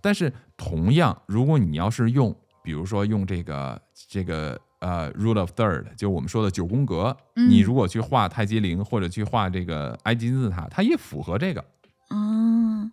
[0.00, 7.48] 但是同样，如果你要是用，比如说用这个这个呃 rule of third，就我们说的九宫格，嗯。
[7.48, 11.64] 你如果去画泰姬陵或者去画这个埃及金字塔，它也符合这个。
[12.10, 12.90] 哦，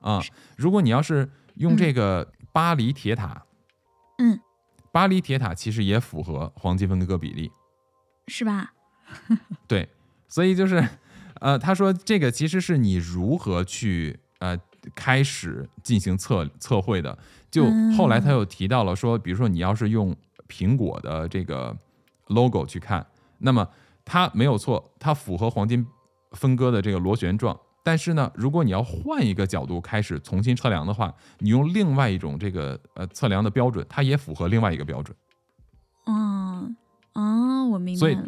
[0.00, 0.20] 啊、
[0.56, 3.44] 如果你要是用这个巴黎铁塔，
[4.18, 4.40] 嗯，
[4.92, 7.50] 巴黎铁塔其实也符合黄金分割比例，
[8.28, 8.72] 是吧？
[9.68, 9.88] 对，
[10.28, 10.86] 所以就是
[11.40, 14.58] 呃，他说这个其实是你如何去呃
[14.94, 17.16] 开始进行测测绘的。
[17.50, 17.66] 就
[17.96, 20.14] 后来他又提到了说，比如说你要是用
[20.48, 21.76] 苹果的这个
[22.26, 23.06] logo 去看，
[23.38, 23.68] 那么
[24.04, 25.86] 它没有错，它符合黄金
[26.32, 27.58] 分割的这个螺旋状。
[27.82, 35.16] 但是呢，如果你要换一个角度开始重新测量的话，你用另外一种这个呃测量的标准，它也符合另外一个标准。
[36.06, 36.76] 嗯
[37.12, 38.18] 哦，我明所以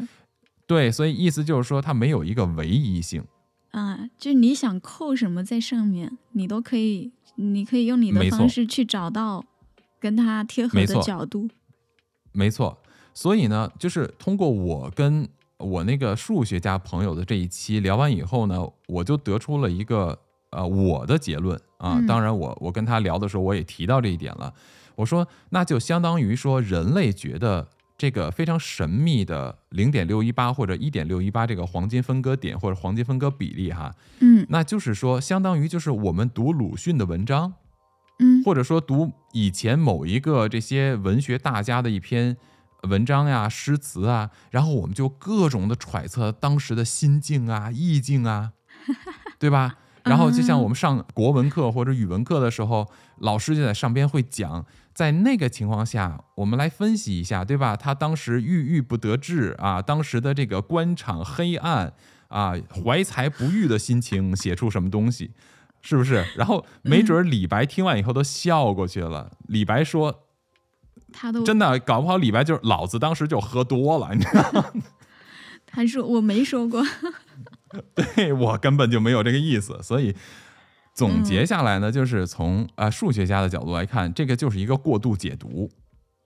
[0.66, 3.25] 对，所以意思就是说它没有一个唯一性。
[3.77, 9.45] 啊，就你想扣什么在上面，你都可以，你可以用你的方式去找到
[10.01, 11.47] 跟它贴合的角度。
[12.33, 12.79] 没错，
[13.12, 21.99] 所以呢，就是通过我跟我那个数学家朋友的这一期聊完以后呢，我就得出了一个呃我的结论啊。
[21.99, 24.55] 嗯当然我，我跟他聊的时候，我也提到这一点了。
[24.95, 34.46] 我说，那就相当于说，人类觉得这个非常神秘的零点六一八或者一点六一八这个黄金分割点或者黄金分割比例哈，嗯。
[34.50, 37.54] 那就是说，相当于就是我们读鲁迅的文章，
[38.18, 38.42] 嗯。
[38.44, 42.37] 或者说读以前某一个这些文学大家的一篇
[42.82, 48.52] 文章呀、诗词啊，然后我们就各种的揣测当时的心境啊、意境啊，
[49.40, 49.76] 对吧？
[50.04, 54.64] 然后就像我们上国文课或者语文课的时候，老师就在上边会讲，
[54.96, 57.76] 在那个情况下，我们来分析一下，对吧？
[57.76, 61.92] 他当时郁郁不得志啊，当时的这个官场黑暗
[62.28, 65.32] 啊，怀才不遇的心情，写出什么东西，
[65.82, 66.24] 是不是？
[66.35, 69.32] 然后没准儿李白听完以后都笑过去了。
[69.48, 70.22] 李白说
[71.12, 74.64] 他：“都真的，搞不好李白就是老子当时就喝多了，你知道吗？
[75.68, 76.82] 他说我没说过。
[77.94, 79.78] 对我根本就没有这个意思。
[79.82, 80.16] 所以
[80.96, 85.70] 总结下来呢，就是从啊、呃数学家的角度来看，这个就是一个过度解读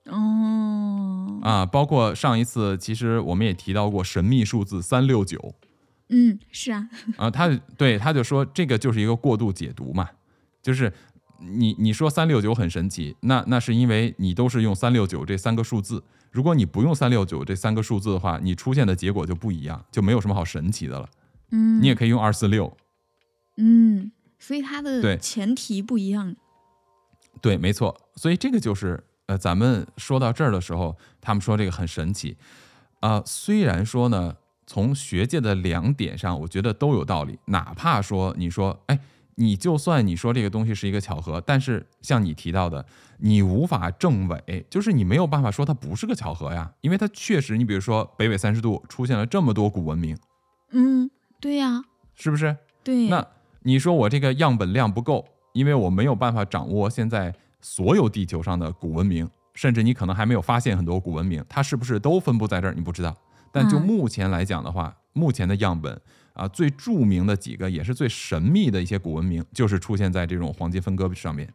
[0.05, 1.63] 哦，啊。
[1.65, 5.53] 包括上一次，其实我们也提到过神秘数字三六九
[6.09, 10.09] 嗯，是啊， 啊，他对他就说这个就是一个过度解读嘛，
[10.63, 10.91] 就是。
[11.43, 16.03] 你你说三六九很神奇，那那是因为你都是用三六九这三个数字。
[16.29, 21.09] 如果你不用三六九这三个数字的话，你出现的结果就不一样，就没有什么好神奇的了。
[21.49, 22.71] 嗯，你也可以用二四六，
[23.57, 26.35] 嗯，所以它的前提不一样。
[27.39, 27.95] 对，没错。
[28.15, 32.35] 所以这个就是呃，咱们说到这儿的时候，他们说这个很神奇
[32.99, 34.35] 啊、虽然说呢，
[34.67, 37.39] 从学界的两点上，我觉得都有道理。
[37.45, 38.99] 哪怕说你说，哎，
[39.35, 42.85] 你就算你说这个东西是一个巧合，但是像你提到的，
[43.19, 50.17] 你无法证伪，就是你没有办法说它不是个巧合呀，因为它确实，你比如说北纬三十度出现了这么多古文明，
[50.71, 52.57] 嗯，对呀、是不是？
[52.83, 53.07] 对。
[53.07, 53.25] 那
[53.63, 63.15] 你说我这个样本量不够，因为我没有办法掌握现在所有地球上的古文明，甚至你可能还没有发现很多古文明，它是不是都分布在这儿，你不知道。
[63.51, 66.01] 但就嗯目前来讲的话，目前的样本
[66.33, 71.53] 啊，最著名的几个也是最神秘的一些古文明，就是出现在这种黄金分割上面，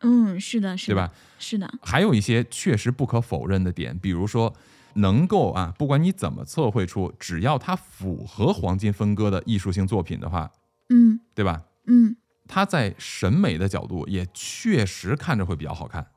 [0.00, 1.12] 嗯，是的，是的，对吧？？
[1.38, 4.54] 是的，还有一些确实不可否认的点，比如说
[4.94, 10.50] 能够啊，不管你怎么测绘出，只要它符合黄金分割的艺术性作品的话，
[10.88, 11.64] 嗯对吧？
[11.86, 12.16] 嗯
[12.46, 16.10] 它在审美的角度也确实看着会比较好看。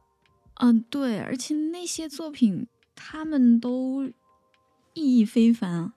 [0.56, 4.06] 嗯、对，而且那些作品他们都
[4.94, 5.94] 意义非凡啊。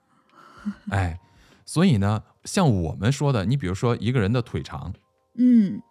[0.89, 1.19] 哎，
[1.65, 4.93] 所以呢，像我们说的，你比如说一个人的腿长，
[5.35, 5.81] 嗯，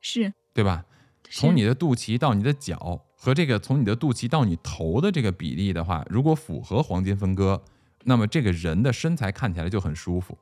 [0.00, 0.84] 是对吧？
[1.30, 7.62] 从你的肚脐到你的脚和这个从你的肚脐到你头的这个比例的话，如果符合黄金分割，
[8.04, 10.36] 那么这个人的身材看起来就很舒服，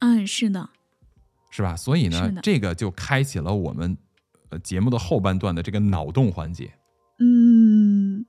[0.00, 0.70] 嗯是的，
[1.50, 1.76] 是吧？
[1.76, 3.96] 所以呢，这个就开启了我们
[4.50, 6.72] 呃节目的后半段的这个脑洞环节。
[7.18, 8.24] 嗯。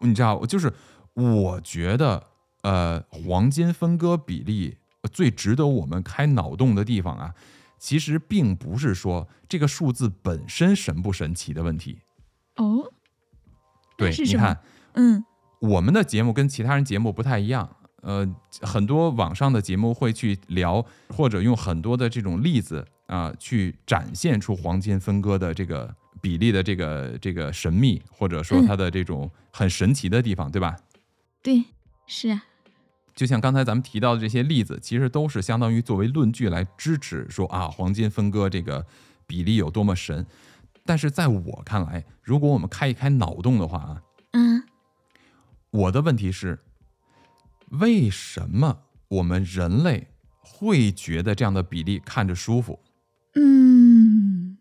[0.00, 0.72] 你知道，就是
[1.12, 2.28] 我觉得，
[2.62, 7.34] 呃，黄金分割比例呃最值得我们开脑洞的地方啊，
[7.78, 11.98] 其实并不是说这个数字本身神不神奇的问题。
[12.56, 12.90] 哦，
[13.98, 14.60] 对，你看，
[14.94, 15.24] 嗯。
[15.60, 18.28] 我们的节目跟其他人节目不太一样，呃，
[18.62, 30.76] 很多网上的节目会去聊，或者用很多的这种例子啊、去展现出黄金分割的这个比例的这个这个神秘，或者说嗯它的这种很神奇的地方，对吧？
[31.42, 31.64] 对
[32.06, 32.44] 是啊，
[33.14, 38.86] 就像刚才咱们提到的这些例子，其实都是相当于作为论据来支持说啊，黄金分割这个
[39.26, 40.24] 比例有多么神。
[40.84, 44.62] 但是在我看来，如果我们开一开脑洞的话啊，嗯
[45.70, 46.58] 我的问题是，
[47.70, 48.78] 为什么
[49.08, 50.08] 我们人类
[50.40, 52.78] 会觉得这样的比例看着舒服，
[53.34, 54.56] 嗯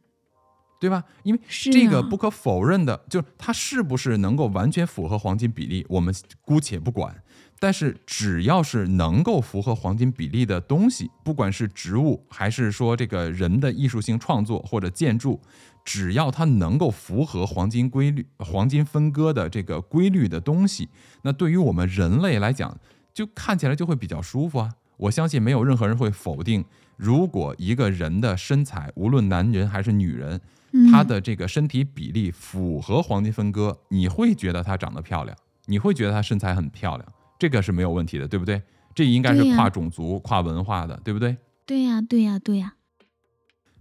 [0.80, 1.04] 对吧？
[1.24, 7.24] 因为这个不可否认的，就是它是不是能够完全符合黄金比例，我们姑且不管。
[7.60, 15.42] 但是只要是能够符合黄金比例的东西，不管是植物还是说这个人的艺术性创作或者建筑，
[15.84, 20.88] 只要它能够符合黄金规律、黄金分割的这个规律的东西，
[21.24, 22.78] 那对于我们人类来讲，
[23.18, 24.72] 就看起来就会比较舒服啊。
[24.96, 26.64] 我相信没有任何人会否定，
[26.96, 30.40] 如果一个人的身材，无论男人还是女人，
[30.72, 38.62] 嗯他的这个身体比例符合黄金分割，你会觉得她长得漂亮，你会觉得她身材很漂亮，这个是没有问题的，对不对？
[38.94, 41.36] 这应该是跨种族、跨文化的，对不对？
[41.66, 42.76] 对呀，对呀，对呀。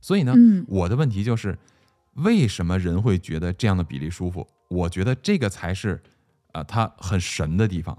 [0.01, 1.59] 所以呢，嗯我的问题就是，
[2.15, 4.47] 为什么人会觉得这样的比例舒服？
[4.69, 6.03] 我觉得这个才是，
[6.53, 7.97] 啊、它很神的地方。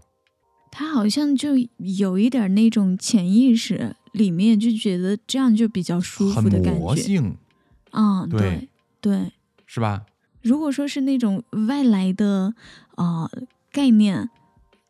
[0.77, 6.79] 他好像就有一点那种潜意识里面就觉得这样就比较舒服的感觉。
[6.79, 7.35] 魔性，
[7.89, 8.69] 啊、对对
[9.01, 9.31] 对。
[9.65, 10.05] 是吧？
[10.43, 12.53] 如果说是那种外来的
[12.95, 13.27] 呃
[13.71, 14.29] 概念，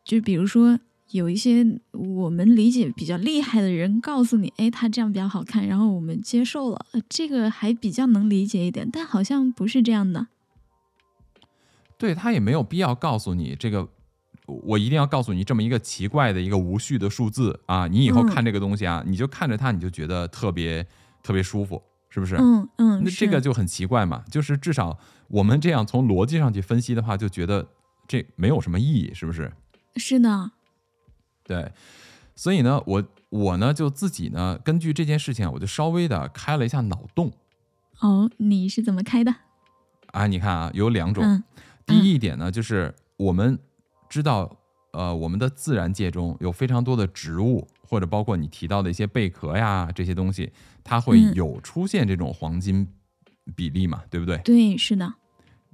[0.04, 0.78] 就比如说
[1.12, 10.26] 有一些我们理解比较厉害的人告诉你，哎，他这样比较好看，然后我们接受了，呃这个还比较能理解一点，但好像不是这样的。
[11.96, 13.88] 对他也没有必要告诉你这个，
[14.64, 17.86] 我一定要告诉你这么一个奇怪的一个无序的数字啊！
[17.86, 20.86] 你以后嗯看这个东西啊，你就看着它，你就觉得特别
[21.22, 22.36] 特别舒服，是不是？
[22.36, 27.68] 嗯嗯，那这个就很奇怪嘛，就是至少我们这样从逻辑上去分析的话，就觉得
[28.06, 29.52] 这没有什么意义，是不是？
[29.96, 30.50] 是的，
[31.44, 31.70] 对，
[32.34, 37.32] 所以呢，我我呢就自己呢根据这件事情啊，我就稍微的开了一下脑洞
[38.00, 39.34] 哦，你是怎么开的？
[40.12, 40.26] 啊。
[40.26, 41.44] 你看啊，有两种，嗯
[41.84, 43.58] 第一点呢，就是我们
[44.08, 44.50] 知道，
[44.92, 50.50] 呃，我们的自然界中有非常多的植物，或者包括你提到的一些贝壳呀这些东西，
[50.82, 52.86] 它会嗯有出现这种黄金
[53.54, 54.38] 比例嘛，对不对？
[54.38, 55.14] 对，是的，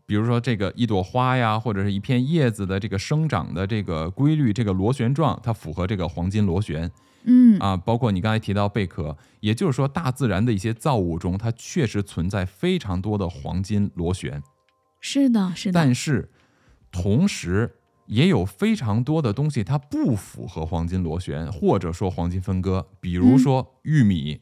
[0.06, 6.90] 比如说这个一朵花呀，或者是一片叶子的这个生长的这个规律，这个螺旋状，它符合这个黄金螺旋
[7.24, 7.76] 嗯啊。
[7.76, 14.42] 包括你刚才提到贝壳，也就是说，大自然的一些造物中，它确实存在非常多的黄金螺旋。
[15.00, 16.30] 是的，是的，但是
[16.92, 24.40] 同时也有非常多的东西它不符合黄金螺旋，或者说黄金分割，比如嗯说玉米。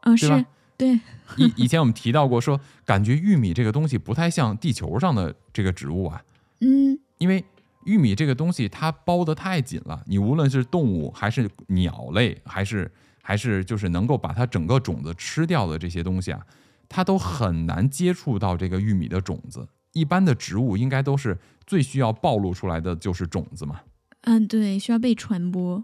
[0.00, 1.00] 啊，对吧是，对，
[1.38, 6.22] 以以前我们提到过说，感觉玉米这个东西不太像地球上的这个植物啊，
[6.60, 7.42] 嗯因为
[7.84, 12.90] 玉米这个东西它包得太紧了，你无论是动物还是鸟类，还是
[13.22, 16.40] 还是就是能够把它整个种子吃掉的这些东西啊，
[16.88, 19.66] 它都很难接触到这个玉米的种子。
[19.94, 23.80] 一般的植物应该都是最需要暴露出来的就是种子嘛，
[24.22, 25.82] 嗯，对，需要被传播。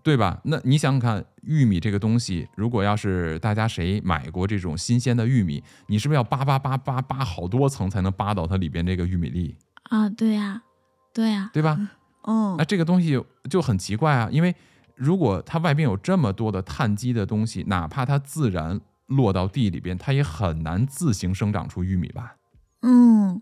[0.00, 0.40] 对吧？
[0.44, 9.56] 那你想想看，玉米这个东西，如果要是大家谁买过这种新鲜的玉米，你是不是要扒扒扒扒扒好多层才能扒到它里边这个玉米粒，
[9.90, 10.62] 啊，对呀，
[11.12, 11.76] 对呀，对吧？
[12.22, 13.20] 哦那，这个东西
[13.50, 14.54] 就很奇怪啊，因为
[14.94, 22.36] 如果它外边有这么多的碳基的东西，哪怕它自然落到地里边，它也很难自行生长出玉米吧？
[22.82, 23.40] 嗯，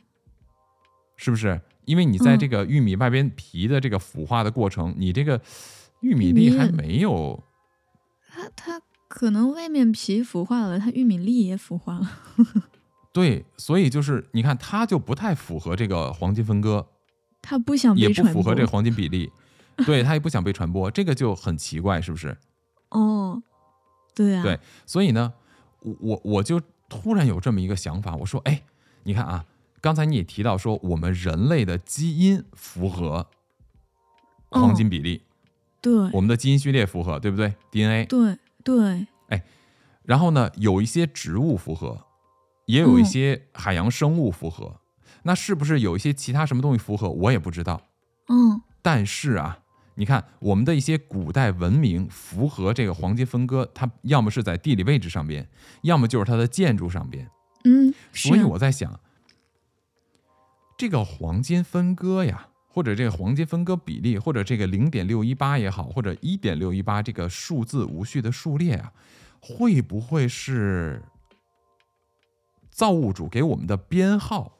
[1.16, 1.60] 是不是？
[1.84, 5.40] 因为你在嗯这个玉米外边皮的这个腐化的过程，你这个
[6.00, 7.42] 玉米粒还没有
[8.28, 12.10] 它它可能外面皮腐化了，它玉米粒也腐化了。
[13.12, 16.86] 对，所以就是你看，它就不太符合这个黄金分割，
[17.40, 18.42] 它不想也不被传播。
[18.42, 19.30] 符合这个黄金比例，
[19.86, 22.36] 对，它也不想被传播，这个就很奇怪，是不是？
[22.90, 23.42] 哦，
[24.14, 25.32] 对啊，对所以呢，
[25.80, 28.62] 我我我就突然有这么一个想法，我说，哎，
[29.06, 29.44] 你看啊，
[29.80, 33.28] 刚才你也提到说，我们人类的基因符合
[34.48, 35.22] 黄金比例，
[35.80, 39.44] 对我们的基因序列符合，对不对？DNA，对对，哎
[40.02, 42.04] 然后呢，有一些植物符合，
[42.66, 44.80] 也有一嗯些海洋生物符合，
[45.22, 47.08] 那是不是有一些其他什么东西符合？
[47.08, 47.82] 我也不知道。
[48.28, 49.60] 嗯但是啊，
[49.94, 55.48] 你看我们的一些古代文明符合这个黄金分割，它要么是在地理位置上边，
[55.82, 57.30] 要么就是它的建筑上边。
[57.68, 59.00] 嗯，所以我在想，
[60.78, 68.92] 这个黄金分割呀，或者这个黄金分割比例，或者这个零点六一八也好，或者一点六一八这个数字无序的数列啊，
[69.40, 71.02] 会不会是
[72.70, 74.52] 造物主给我们的编号，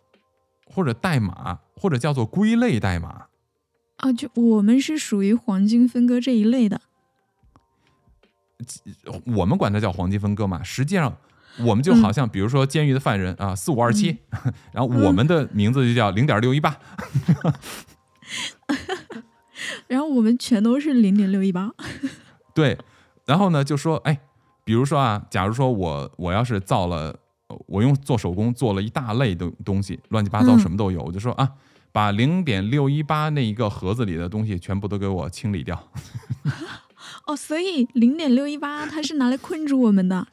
[0.67, 3.29] 或者代码，或者叫做归类代码？
[3.99, 6.81] 啊，就我们是属于黄金分割这一类的。
[9.37, 11.17] 我们管它叫黄金分割嘛，实际上
[11.65, 14.19] 我们就嗯好像，比如说监狱的犯人啊，四五二七，
[14.73, 16.77] 然后我们的名字就叫零点六一八，
[19.89, 21.71] 然后我们全都是零点六一八。
[22.55, 22.77] 对，
[23.25, 24.19] 然后呢就说，哎，
[24.65, 31.49] 比如说啊，假如说我我要是造了呃我用做手工做了一大类的东西，乱七八糟嗯什么都有，我就说啊，
[31.93, 35.89] 把零点六一八那一个盒子里的东西全部都给我清理掉。
[37.27, 40.27] 哦，所以零点六一八它是拿来困住我们的。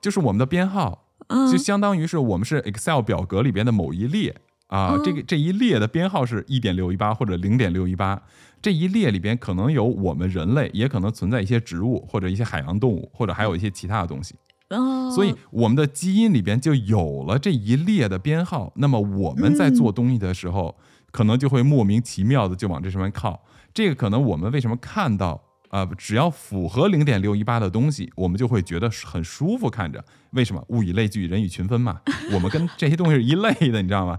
[0.00, 4.34] 就是我们的编号，嗯就相当于是我们是 Excel 表格里边的某一列。
[4.68, 5.02] 啊，哦。
[5.04, 8.22] 这个这一列的编号是一点六一八或者零点六一八，
[8.62, 14.36] 这一列里边可能有我们人类，也可能存在一些植物或者一些海洋动物，或者还有一些其他的东西，
[14.68, 18.72] 哦，所以我们的基因里边就有了这一列的编号。
[18.76, 20.76] 那么我们在做东西的时候，
[21.10, 23.42] 可能就会莫名其妙的就往这上面靠。
[23.74, 30.04] 这个可能我们为什么看到啊、呃只要符合零点六一八的东西，我们就会觉得很舒服看着。
[30.32, 30.64] 为什么？
[30.68, 32.00] 物以类聚，人以群分嘛。
[32.32, 34.18] 我们跟这些东西是一类的，你知道吗？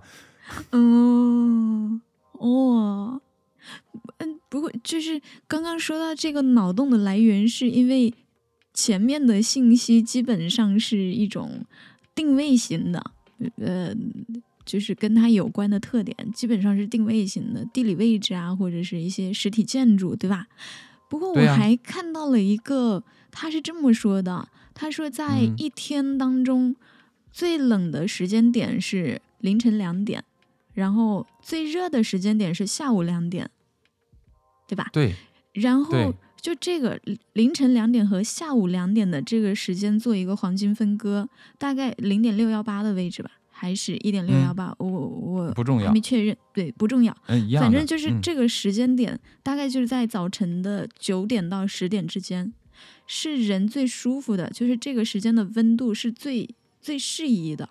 [0.72, 2.02] 嗯，
[2.34, 3.22] 哦，
[4.18, 8.14] 嗯，不过就是刚刚说到这个脑洞的来源，是因为
[8.74, 11.66] 前面的信息基本上是一种
[12.14, 13.12] 定位型的，
[13.58, 13.94] 呃，
[14.66, 20.48] 就是跟它有关的特点基本上是定位型的，地理位置啊，或者是一些实体建筑，对吧？
[21.12, 26.78] 不过我还看到了一个，他是这么说的，他说在嗯一天当中。
[27.34, 30.22] 最冷的时间点是凌晨两点，
[30.74, 33.50] 然后最热的时间点是下午两点，
[34.68, 34.90] 对吧？
[34.92, 35.16] 对，
[35.54, 37.00] 然后就这个
[37.32, 43.32] 凌晨两点和下午两点的这个时间做一个黄金分割，大概零点六幺八的位置吧，
[43.62, 44.74] 还是一点六幺八？
[44.80, 47.16] 我我不重要还没，确认，对，不重要。
[47.28, 47.62] 嗯，一样。
[47.62, 52.52] 反正就是嗯这个时间点，大概就是在早晨的九点到十点之间，
[53.06, 57.70] 是人最舒服的，就是这个时间的温度是最最适宜的。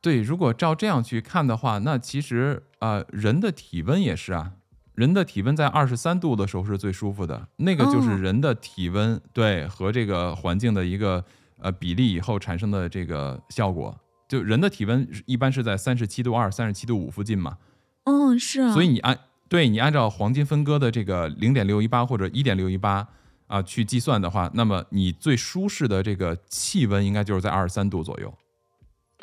[0.00, 4.52] 对，如果照这样去看的话，那其实呃，人的体温也是啊，
[4.94, 11.24] 人的体温在二十三度的时候是最舒服的，那个就哦是人的体温、对和这个环境的一个
[11.58, 13.98] 呃比例以后产生的这个效果。
[14.30, 17.58] 就人的体温一般是在三十七度二、三十七度五附近嘛，
[18.04, 18.72] 嗯，是啊。
[18.72, 19.18] 所以你按
[19.48, 23.08] 对你按照黄金分割的这个零点六一八或者一点六一八
[23.48, 28.32] 啊去计算的话，那么你最舒适的这个气温应该就是在二十三度左右。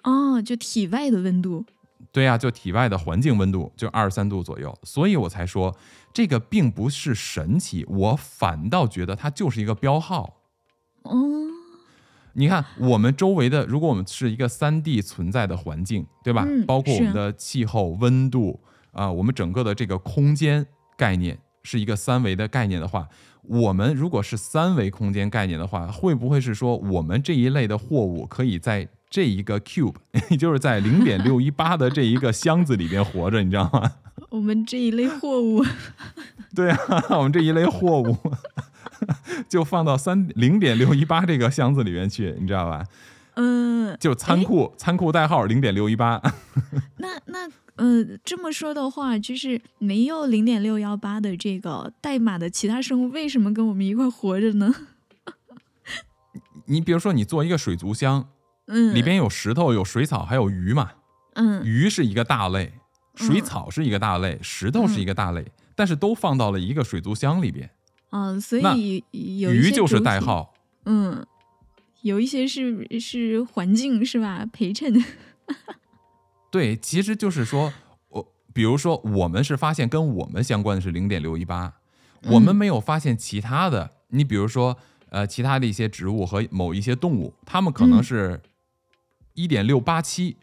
[0.03, 1.65] 哦，就体外的温度。
[2.11, 5.75] 对呀、就体外的环境温度就二十三度左右，所以我才说
[6.11, 10.41] 这个并不是神奇，我反倒觉得它就是一个标号。
[11.03, 11.15] 哦，
[12.39, 16.45] 你看，我们周围的，如果我们是一个三 D 存在的环境，对吧？
[16.47, 18.59] 嗯包括我们的气候、温度
[18.91, 20.65] 啊、我们整个的这个空间
[20.95, 23.07] 概念是一个三维的概念的话，
[23.41, 29.95] 我们如果是三维空间概念的话，会不会是说我们这一类的货物可以在这一个 cube，
[30.29, 33.93] 也 就是在零点六一八的这一个箱子里边活着，你知道吗？
[34.29, 35.63] 我们这一类货物，
[36.55, 38.15] 对啊，我们这一类货物
[39.47, 42.85] 就放到三零点六一八这个箱子里面去，你知道吧？
[43.35, 46.21] 嗯、就仓库仓库代号零点六一八。
[46.97, 54.73] 那那呃，这么说的话，就是没有零点六幺八的这个代码的其他生物，为什么跟我们一块活着呢？
[56.65, 58.27] 你比如说，你做一个水族箱，
[58.65, 60.91] 嗯，里边有石头、有水草，还有鱼嘛。
[61.35, 62.73] 嗯鱼是一个大类，
[63.13, 65.45] 水草是一个大类，石头是一个大类，
[65.75, 67.69] 但是都放到了一个水族箱里边。
[68.09, 69.03] 啊，所以
[69.39, 70.53] 有一些鱼就是代号，
[70.85, 71.25] 嗯，
[72.01, 74.45] 有一些是是环境是吧？
[74.51, 75.03] 陪衬，
[76.49, 77.73] 对，其实就是说，
[78.09, 81.73] 我比如说，我们是发现跟我们相关的是零点六一八，
[82.23, 83.91] 我们嗯没有发现其他的。
[84.09, 84.77] 你比如说，
[85.09, 88.41] 呃，其他的一些植物和某一些动物，它们可能嗯是
[89.33, 90.37] 一点六八七。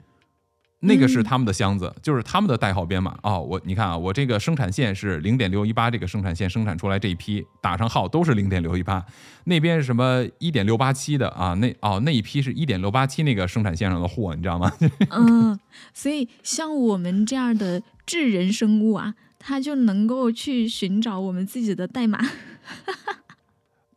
[0.85, 3.41] 那个是嗯他们的箱子，就是他们的代号编码哦。
[3.41, 9.05] 我你看啊，我这个生产线是零点六一八，这个生产线生产出来这一批打上号都是零点六一八，
[9.45, 11.55] 那边是什么一点六八七的啊？
[11.55, 14.71] 那哦那一批是一点六八七那个生产线上的货，你知道吗？
[15.11, 15.59] 嗯，
[15.93, 22.19] 所以像我们这样的智人生物啊，它就能够去寻找我们自己的代码。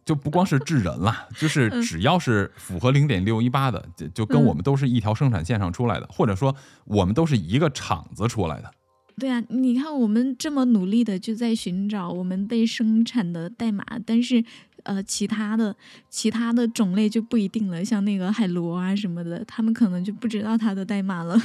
[0.08, 6.56] 就不光是智人了， 就是嗯只要是符合零点六一八的，就就跟我们都是一条生产线上出来的，或者说
[6.86, 8.72] 我们都是一个厂子出来的。
[9.20, 14.42] 对啊，你看我们这么努力的就在寻找我们被生产的代码，但是
[14.84, 15.76] 呃，其他的
[16.10, 21.38] 其他的种类就不一定了，像那个海螺啊什么的，他们可能就不知道它的代码了。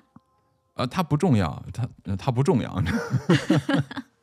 [0.74, 2.82] 呃，它不重要，它呃它不重要，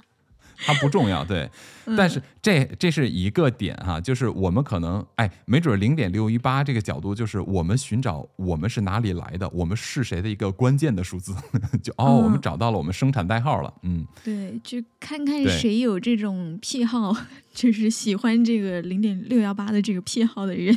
[0.58, 1.50] 它不重要，对。
[1.98, 11.36] 但是这这是一个点哈、就是我们可能哎，没准零点六一八这个角度，就是我们寻找我们是哪里来的，我们是谁的一个关键的数字，
[11.84, 14.06] 就哦，我们嗯找到了我们生产代号了，嗯。
[14.24, 17.16] 对，就看看谁有这种癖好，
[17.54, 20.76] 就是喜欢这个零点六幺八的这个癖好的人。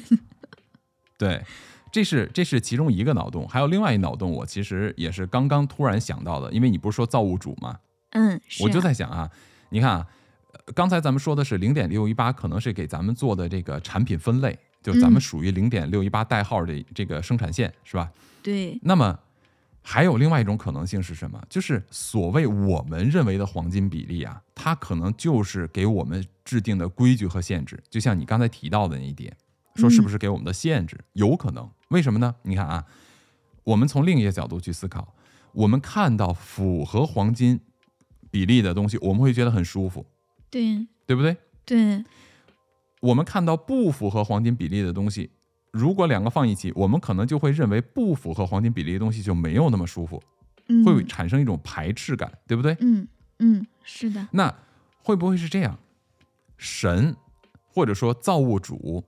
[1.16, 1.43] 对，
[1.91, 7.79] 这是这是其中一个脑洞，还有另外一脑洞，我其实也是刚刚突然想到的，因为你不是说造物主吗？
[8.11, 9.31] 嗯，是我就啊在想啊，
[9.70, 10.06] 你看啊，
[10.52, 18.10] 呃刚才咱们说的是零点六一八，可能是给咱们做的这个产品分类，就咱们嗯属于零点六一八代号的这个生产线，是吧？
[18.42, 19.18] 对，那么
[19.82, 21.42] 还有另外一种可能性是什么？
[21.48, 27.82] 就是所谓我们认为的黄金比例啊，它可能就是给我们制定的规矩和限制。
[27.88, 29.34] 就像你刚才提到的那一点，
[29.76, 30.98] 说是不是给我们的限制？
[31.14, 31.68] 有可能。
[31.88, 32.34] 为什么呢？
[32.42, 32.84] 你看啊，
[33.64, 35.14] 我们从另一个角度去思考，
[35.52, 37.60] 我们看到符合黄金
[38.31, 40.07] 比例的东西，我们会觉得很舒服，
[40.51, 41.37] 对对不对？
[41.64, 42.05] 对，
[43.01, 45.31] 我们看到不符合黄金比例的东西，
[45.72, 50.22] 如果两个放一起，我们可能就会认为不符合黄金比例的东西就没有那么舒服，
[50.68, 52.76] 嗯，会产生一种排斥感，对不对？
[52.81, 53.07] 嗯
[53.39, 54.55] 嗯，是的，那
[55.03, 55.79] 会不会是这样？
[56.57, 57.14] 神
[57.68, 59.05] 或者说造物主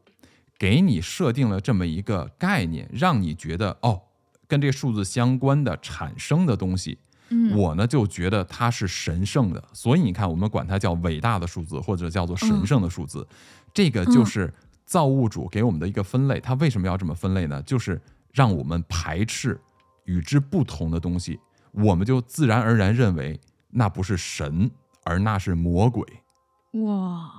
[0.59, 4.03] 给你设定了这么一个概念，让你觉得哦，
[4.47, 6.99] 跟这个数字相关的产生的东西，
[7.31, 13.26] 嗯，我呢就觉得它是神圣的，所以你看，我们管它叫伟大的数字，或者叫做神圣的数字。
[13.72, 14.53] 这个就是
[14.85, 16.41] 造物主给我们的一个分类。
[16.41, 17.62] 它为什么要这么分类呢？
[17.62, 18.01] 就是
[18.33, 19.61] 让我们排斥
[20.05, 21.39] 与之不同的东西，
[21.72, 23.39] 我们就自然而然认为
[23.70, 24.70] 那不是神，
[25.05, 26.05] 而那是魔鬼。
[26.72, 27.31] 哇，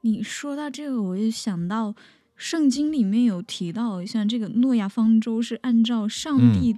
[0.00, 1.94] 你说到这个，我就想到
[2.34, 6.76] 圣经里面有提到，像这个诺亚方舟是按照上嗯帝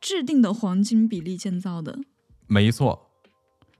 [0.00, 1.98] 制定的黄金比例建造的。
[2.46, 3.10] 没错。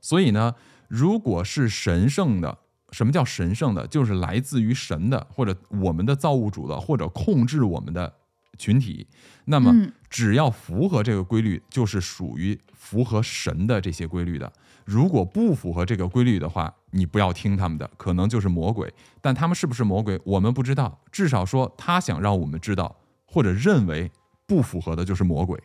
[0.00, 0.54] 所以呢，
[0.88, 2.58] 如果是神圣的，
[2.90, 3.86] 什么叫神圣的？
[3.86, 8.12] 就是来自于神的，或者我们的造物主的，或者控制我们的
[8.58, 9.06] 群体。
[9.44, 14.52] 那么嗯，只要符合这个规律，就是属于符合神的这些规律的。
[14.84, 18.92] 如果不符合这个规律的话，你不要听他们的，可能就是魔鬼。
[19.20, 21.00] 但他们是不是魔鬼，我们不知道。
[21.12, 22.96] 至少说他想让我们知道，
[23.26, 24.10] 或者认为
[24.46, 25.62] 不符合的就是魔鬼。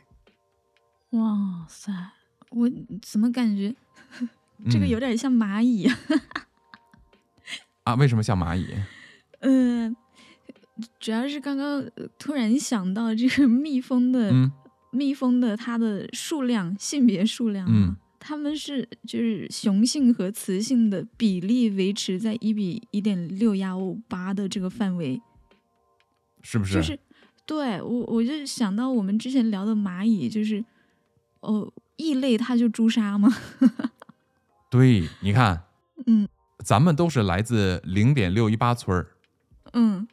[1.11, 1.91] 哇塞，
[2.49, 2.69] 我
[3.01, 3.73] 怎么感觉
[4.69, 5.87] 这个嗯有点像蚂蚁？
[7.83, 7.95] 啊？
[7.95, 8.67] 为什么像蚂蚁？
[9.41, 9.95] 嗯、
[10.99, 14.51] 主要是刚刚呃突然想到这个蜜蜂的、嗯
[14.91, 23.77] 蜜蜂的它的数量性别数量啊，嗯它们是就是雄性和雌性的比例维持在一比一点六幺
[24.07, 25.21] 八的这个范围，
[26.41, 26.75] 是不是？
[26.75, 26.97] 就是
[27.45, 30.63] 对我我就想到我们之前聊的蚂蚁，就是
[31.45, 33.29] 哦异类他就朱砂嘛，
[34.69, 35.63] 对，你看，
[36.05, 36.27] 嗯。
[36.63, 39.07] 咱们都是来自零点六一八村儿，
[39.73, 40.07] 嗯。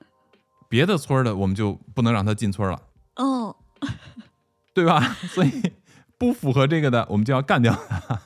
[0.68, 2.83] 别的村儿的我们就不能让他进村儿了，
[3.16, 3.57] 哦。
[4.74, 5.01] 对吧？
[5.35, 5.72] 所以
[6.18, 8.20] 不符合这个的，我们就要干掉他。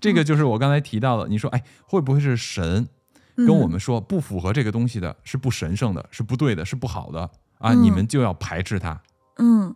[0.00, 2.88] 这个就是我刚才提到的，你说，哎，会不会是神
[3.36, 7.20] 跟我们说不符合这个东西的是不神圣的，是不对的，是不好的
[7.58, 7.72] 啊？
[7.72, 7.82] 嗯。
[7.82, 9.00] 你们就要排斥它，
[9.38, 9.74] 嗯，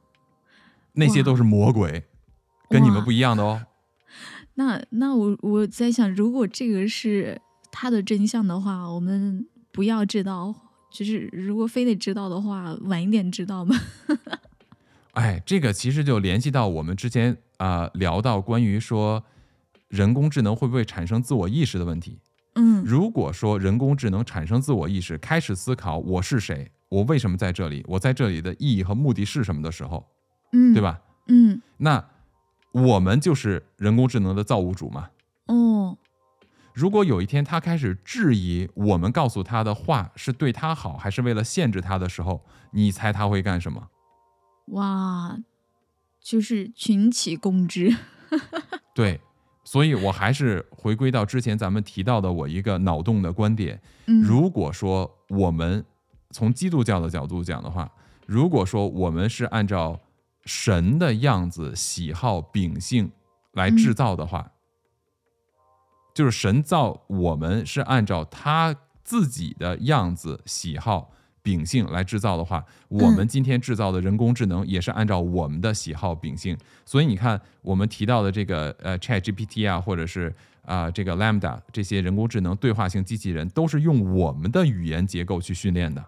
[0.93, 2.05] 那些都是魔鬼，
[2.68, 3.60] 跟你们不一样的哦。
[4.54, 7.40] 那那我我在想，如果这个是
[7.70, 10.54] 他的真相的话，我们不要知道。
[10.90, 13.74] 就是如果非得知道的话，晚一点知道吧。
[15.12, 19.22] 哎，这个其实就联系到我们之前啊、聊到关于说
[19.88, 22.18] 人工智能会不会产生自我意识的问题。
[22.54, 30.06] 嗯如果说人工智能产生自我意识，开始思考我是谁，我为什么在这里，我在这里的意义和目的是什么的时候，
[30.52, 30.80] 嗯，对？
[30.80, 30.98] 吧？
[31.28, 32.02] 嗯那
[32.85, 35.11] 我们就是人工智能的造物主嘛。
[35.47, 35.97] 哦
[36.74, 43.89] 如果有一天他开始质疑我们告诉他的话是对他好，还是为了限制他的时候，你猜他会干什么？
[44.66, 45.39] 哇，
[46.20, 47.97] 就是群起攻之。
[48.95, 49.20] 对，
[49.64, 53.81] 所以我还是回归到之前咱们提到的我一个脑洞的观点。
[54.07, 55.83] 嗯，如果说我们
[56.31, 57.91] 从基督教的角度讲的话，
[58.27, 59.99] 如果说我们是按照
[60.47, 63.11] 神的样子、喜好、秉性
[63.53, 64.53] 来制造的话，
[66.14, 68.74] 就是神造我们是按照他
[69.05, 76.57] 自己的样子、喜好、秉性来制造的话，我们今天制造的人工智能也是按照我们的喜好、秉性。
[76.84, 86.05] 所以你看，我们提到的这个呃 Chat GPT 啊，或者是啊、这个 Lambda 这些人工智能对话型机器人，都是用我们的语言结构去训练的。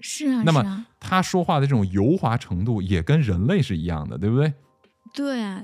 [0.00, 4.52] 是啊，那么是啊，它说话的这种油滑程度也跟人类是一样的，对不对？
[5.14, 5.62] 对啊，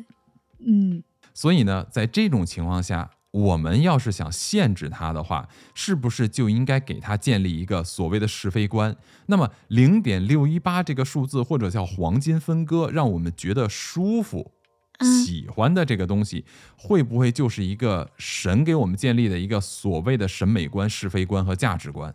[0.65, 1.03] 嗯
[1.33, 8.97] 所以呢，在这种情况下，我们要是想限制他的话，是不是就应该给他建立一个所谓的是非观？
[9.27, 14.53] 那么零点六一八这个数字，或者叫黄金分割，让我们觉得舒服、
[14.99, 16.45] 嗯喜欢的这个东西，
[16.77, 22.15] 会不会就是一个神给我们建立的一个所谓的审美观、是非观和价值观？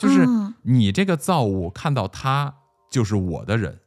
[0.00, 2.56] 就是嗯你这个造物看到他
[2.90, 3.80] 就是我的人，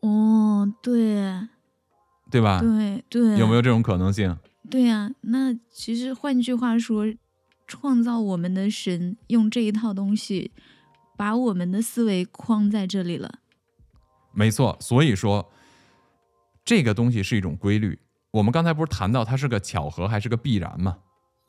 [0.00, 1.46] 哦，对
[2.30, 2.60] 对吧？
[2.60, 4.36] 对对，啊有没有这种可能性？
[4.70, 7.04] 对呀、那其实换句话说，
[7.66, 10.50] 创造我们的神用这一套东西
[11.16, 13.40] 把我们的思维框在这里了。
[14.32, 15.52] 没错，所以说
[16.64, 17.98] 这个东西是一种规律。
[18.30, 20.96] 我们刚才不是谈到它是个巧合还是个必然嘛？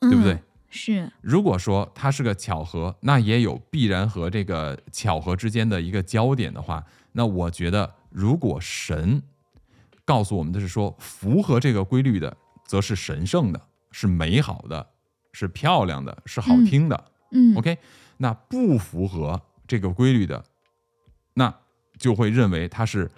[0.02, 0.42] 对不对嗯？
[0.76, 9.22] 是，如果说它是个巧合，那也有必然和这个巧合之间的一个焦点的话，那我觉得，如果神
[10.04, 14.84] 告诉我们的是说，符合这个规律的，则是神圣的，是美好的，
[15.32, 17.04] 是漂亮的，是好听的。
[17.30, 17.78] 嗯 OK，
[18.16, 20.44] 那不符合这个规律的，
[21.34, 21.54] 那
[21.98, 23.08] 就会认为它是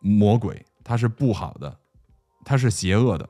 [0.00, 1.78] 魔鬼，它是不好的，
[2.46, 3.28] 它是邪恶的。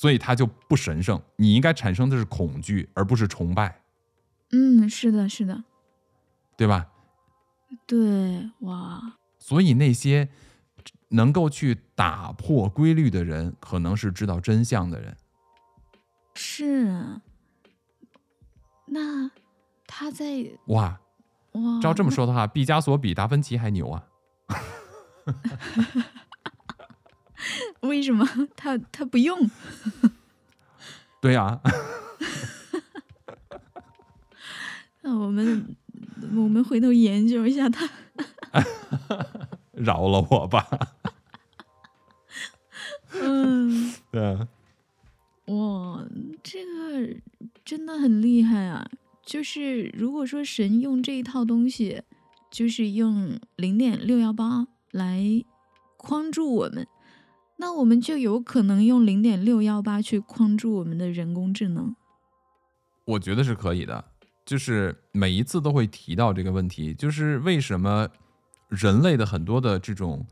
[0.00, 1.20] 嗯，所以它就不神圣。
[1.36, 3.82] 你应该产生的是恐惧，而不是崇拜，
[4.52, 5.62] 嗯，是的，是的，
[6.56, 6.88] 对吧？
[7.86, 10.30] 对，哇，所以那些
[11.10, 15.16] 能够去打破规律的人，可能是知道真相的人。
[16.34, 17.20] 是。
[18.86, 19.30] 那
[19.86, 20.24] 他在
[20.66, 20.98] 哇，
[21.52, 24.04] 哇，照这么说的话，毕加索比达芬奇还牛啊！
[27.80, 28.26] 那，为什么
[28.56, 29.50] 他他不用？
[31.20, 31.60] 对呀、
[35.02, 35.76] 那我们
[36.34, 37.88] 我们回头研究一下他。
[39.72, 40.66] 饶了我吧。
[43.12, 44.48] 嗯，对啊，
[45.46, 46.04] 哇，
[46.42, 47.16] 这个
[47.64, 48.86] 真的很厉害啊！
[49.24, 52.02] 就是如果说神用这一套东西，
[52.50, 55.44] 就是用零点六幺八来
[55.96, 56.86] 框住我们，
[57.60, 61.94] 那我们就有可能用零点六幺八去框住我们的人工智能。
[63.04, 64.02] 我觉得是可以的。
[64.46, 68.08] 就是每一次都会提到这个问题，就是为什么
[68.68, 70.26] 人类的很多的这种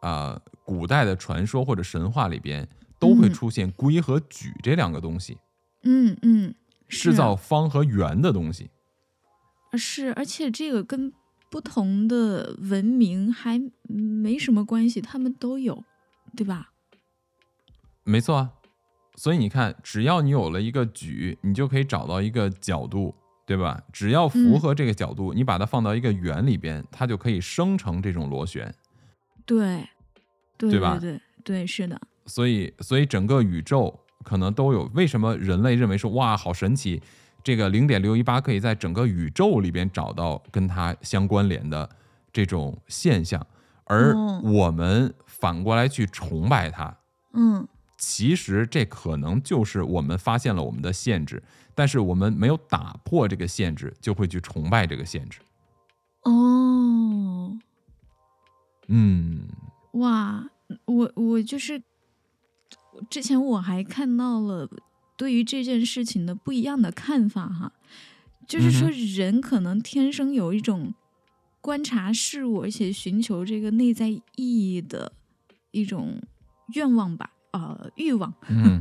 [0.00, 2.66] 啊、呃古代的传说或者神话里边
[2.98, 5.36] 都会嗯出现规和矩这两个东西，
[5.82, 6.54] 嗯嗯，
[6.88, 8.70] 是制造方和圆的东西。
[9.72, 11.12] 是，而且这个跟
[11.50, 15.84] 不同的文明还没什么关系，他们都有，
[16.36, 16.72] 对吧？
[18.04, 18.52] 没错啊，
[19.16, 23.14] 所以你看，只要你有了一个矩，你就可以找到一个角度，
[23.46, 23.82] 对吧？
[23.92, 28.74] 只要符嗯合这个角度，你把它放到一个圆里边，它就可以生成这种螺旋。
[29.44, 29.88] 对，
[30.56, 34.90] 对对吧对对对，是的，所以，所以整个宇宙可能都有。
[34.94, 37.02] 为什么人类认为说哇，好神奇？
[37.44, 41.88] 这个零点六一八可以在整个宇宙里边找到跟它相关联的
[42.32, 43.46] 这种现象，
[43.88, 46.96] 而哦我们反过来去崇拜它，
[47.32, 47.66] 嗯。
[48.00, 51.42] 其实这可能就是我们发现了我们的限制，
[51.74, 55.40] 但是我们没有打破这个限制，就会去崇拜这个限制。
[56.22, 57.58] 哦，
[58.86, 59.48] 嗯，
[59.94, 60.48] 哇，
[60.84, 61.82] 我我就是
[63.10, 64.70] 之前我还看到了
[65.16, 67.72] 对于这件事情的不一样的看法哈，
[68.46, 70.94] 就是说嗯人可能天生有一种
[71.68, 75.12] 观察事物而且寻求这个内在意义的
[75.70, 76.18] 一种
[76.74, 78.32] 愿望吧，呃，欲望。
[78.48, 78.80] 嗯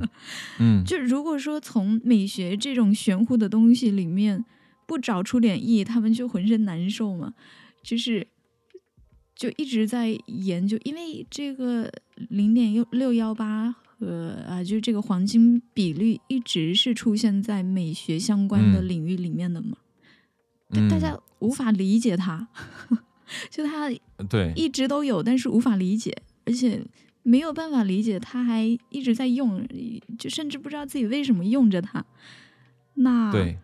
[0.58, 4.46] 嗯， 就如果说从美学这种玄乎的东西里面
[4.86, 7.34] 不找出点意义，他们就浑身难受嘛。
[7.84, 8.26] 就是
[9.36, 11.92] 就一直在研究，因为这个
[12.30, 19.76] 零点六六幺八和啊，就是这个黄金比率一直是出现在美学相关的嗯领域里面的嘛，
[20.70, 22.48] 嗯大家无法理解他，
[23.50, 23.90] 就他
[24.30, 26.16] 对，一直都有，但是无法理解，
[26.46, 26.82] 而且
[27.24, 29.68] 没有办法理解，他还一直在用，
[30.18, 32.04] 就甚至不知道自己为什么用着它。
[32.96, 33.60] 那对，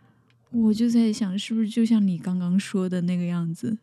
[0.52, 3.78] 我就在想，是不是就像你刚刚说的那个样子？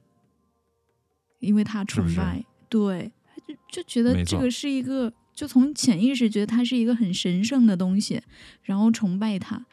[1.41, 2.21] 因为他崇是是？
[2.21, 3.11] 拜，对，
[3.47, 8.21] 就就觉得这个是一个，就从潜意识觉得它是一个很神圣的东西，
[8.63, 9.65] 然后崇拜它，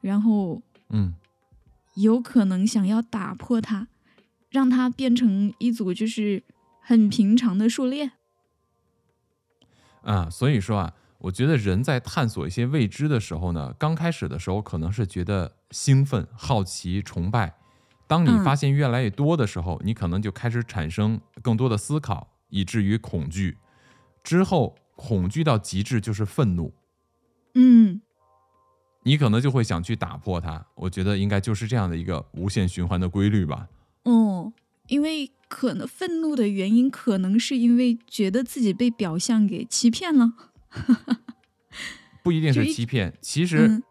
[0.00, 0.60] 然后
[0.90, 1.14] 嗯
[1.94, 3.88] 有可能想要打破它，
[4.50, 6.42] 让它变成一组就是
[6.80, 8.12] 很平常的数列。
[10.02, 17.56] 啊，所以说啊，我觉得人在探索一些未知的时候呢，刚开始的时候可能是觉得兴奋、好奇、崇拜。
[18.08, 23.58] 当你嗯发现越来越多的时候，你可能就开始产生更多的思考，以至于恐惧。
[24.22, 26.74] 之后，恐惧到极致就是愤怒，
[27.54, 28.02] 嗯，
[29.02, 30.64] 你可能就会想去打破它。
[30.74, 33.68] 我觉得应该就是这样的一个无限循环的规律吧。
[34.04, 34.52] 嗯，
[34.88, 40.32] 因为可能愤怒的原因，可能是因为觉得自己被表象给欺骗了。
[42.22, 43.82] 不一定 是欺骗，其实、嗯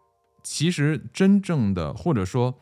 [0.44, 2.58] 其实真正的或者说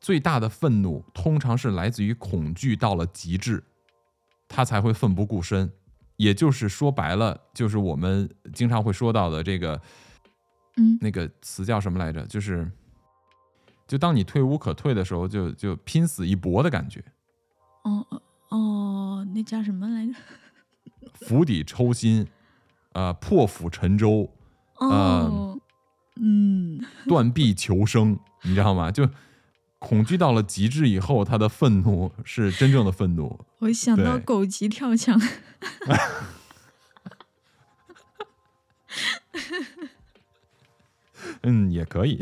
[0.00, 3.62] 最大的愤怒通常是来自于恐惧到了极致，
[4.48, 5.70] 他才会奋不顾身。
[6.16, 9.82] 也就是说白了，就是我们经常会说到的这个
[10.76, 12.26] 嗯，那个词叫什么来着？
[12.26, 12.70] 就是，
[13.86, 17.02] 就当你退无可退的时候，就就拼死一搏的感觉，
[17.82, 20.12] 哦哦哦，那叫什么来着？
[21.26, 22.26] 釜底抽薪，
[22.92, 24.30] 呃，破釜沉舟，
[24.76, 25.58] 哦，
[26.16, 28.90] 嗯，断臂求生，你知道吗？
[28.90, 29.08] 就
[29.78, 33.38] 恐惧到了极致以后，他的愤怒是真正的愤怒。
[33.60, 35.18] 我想到狗急跳墙。
[41.46, 42.20] 嗯，也可以。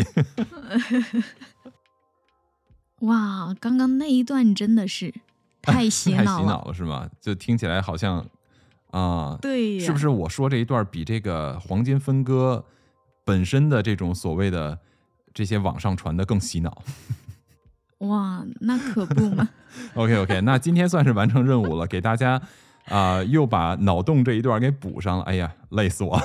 [3.01, 5.13] 哇，刚刚那一段真的是
[5.61, 6.39] 太洗脑了。
[6.41, 7.09] 洗脑了是吗？
[7.21, 8.25] 就听起来好像
[8.91, 12.65] 啊、对，是不是我说这一段比这个黄金分割
[13.25, 14.79] 本身的这种所谓的
[15.33, 16.83] 这些网上传的更洗脑
[17.99, 19.49] 哇，那可不嘛。
[19.95, 22.41] ？OK OK，那今天算是完成任务了，给大家
[22.85, 25.25] 啊、又把脑洞这一段给补上了。
[25.25, 26.21] 哎呀，累死我！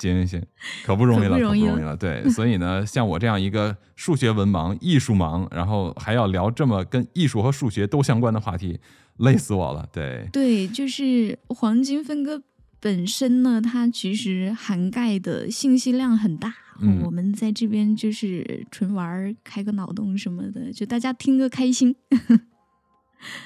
[0.00, 0.42] 行行行，
[0.84, 1.96] 可不容易了，可可不容易了。
[1.96, 8.80] 对， 所以呢，像我这样一个数学文盲、艺术盲，然后还要聊这么跟艺术和数学都相关的话题，
[9.18, 9.88] 累死我了。
[9.92, 12.42] 对，对，就是黄金分割
[12.80, 16.54] 本身呢，它其实涵盖的信息量很大。
[16.80, 21.94] 嗯我们在这边就是纯玩儿，开个脑洞什么的，就大家听个开心。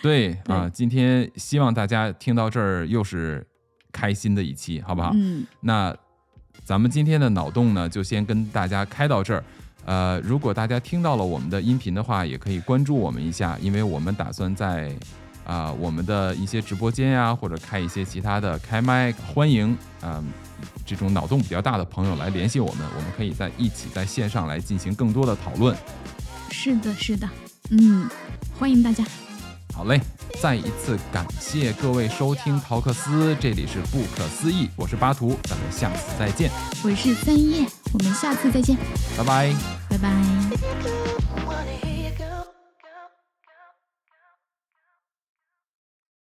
[0.01, 3.47] 对 啊，今天希望大家听到这儿又是
[3.97, 5.13] 开心的一期，好不好？
[5.15, 5.97] 嗯，那
[6.65, 9.43] 咱们今天的脑洞呢，就先跟大家开到这儿。
[9.87, 14.95] 呃，如果大家听到了我们的音频的话，也可以关注我们一下，因为我们打算在
[15.47, 20.25] 啊、我们的一些直播间呀、或者开一些其他的开麦，欢迎嗯、
[20.85, 25.75] 这种脑洞比较大的朋友来联系我们，我们可以在一起在线上来进行更多的讨论。
[26.51, 27.29] 是的，是的，
[27.71, 28.11] 嗯，
[28.59, 29.05] 欢迎大家。
[29.77, 30.01] 好嘞，
[30.41, 36.51] 再一次感谢各位收听陶克斯，这里是不可思议，我是巴图，咱们下次再见，
[36.83, 38.75] 我是三叶，我们下次再见，
[39.19, 39.55] 拜拜。
[39.91, 41.86] 拜拜。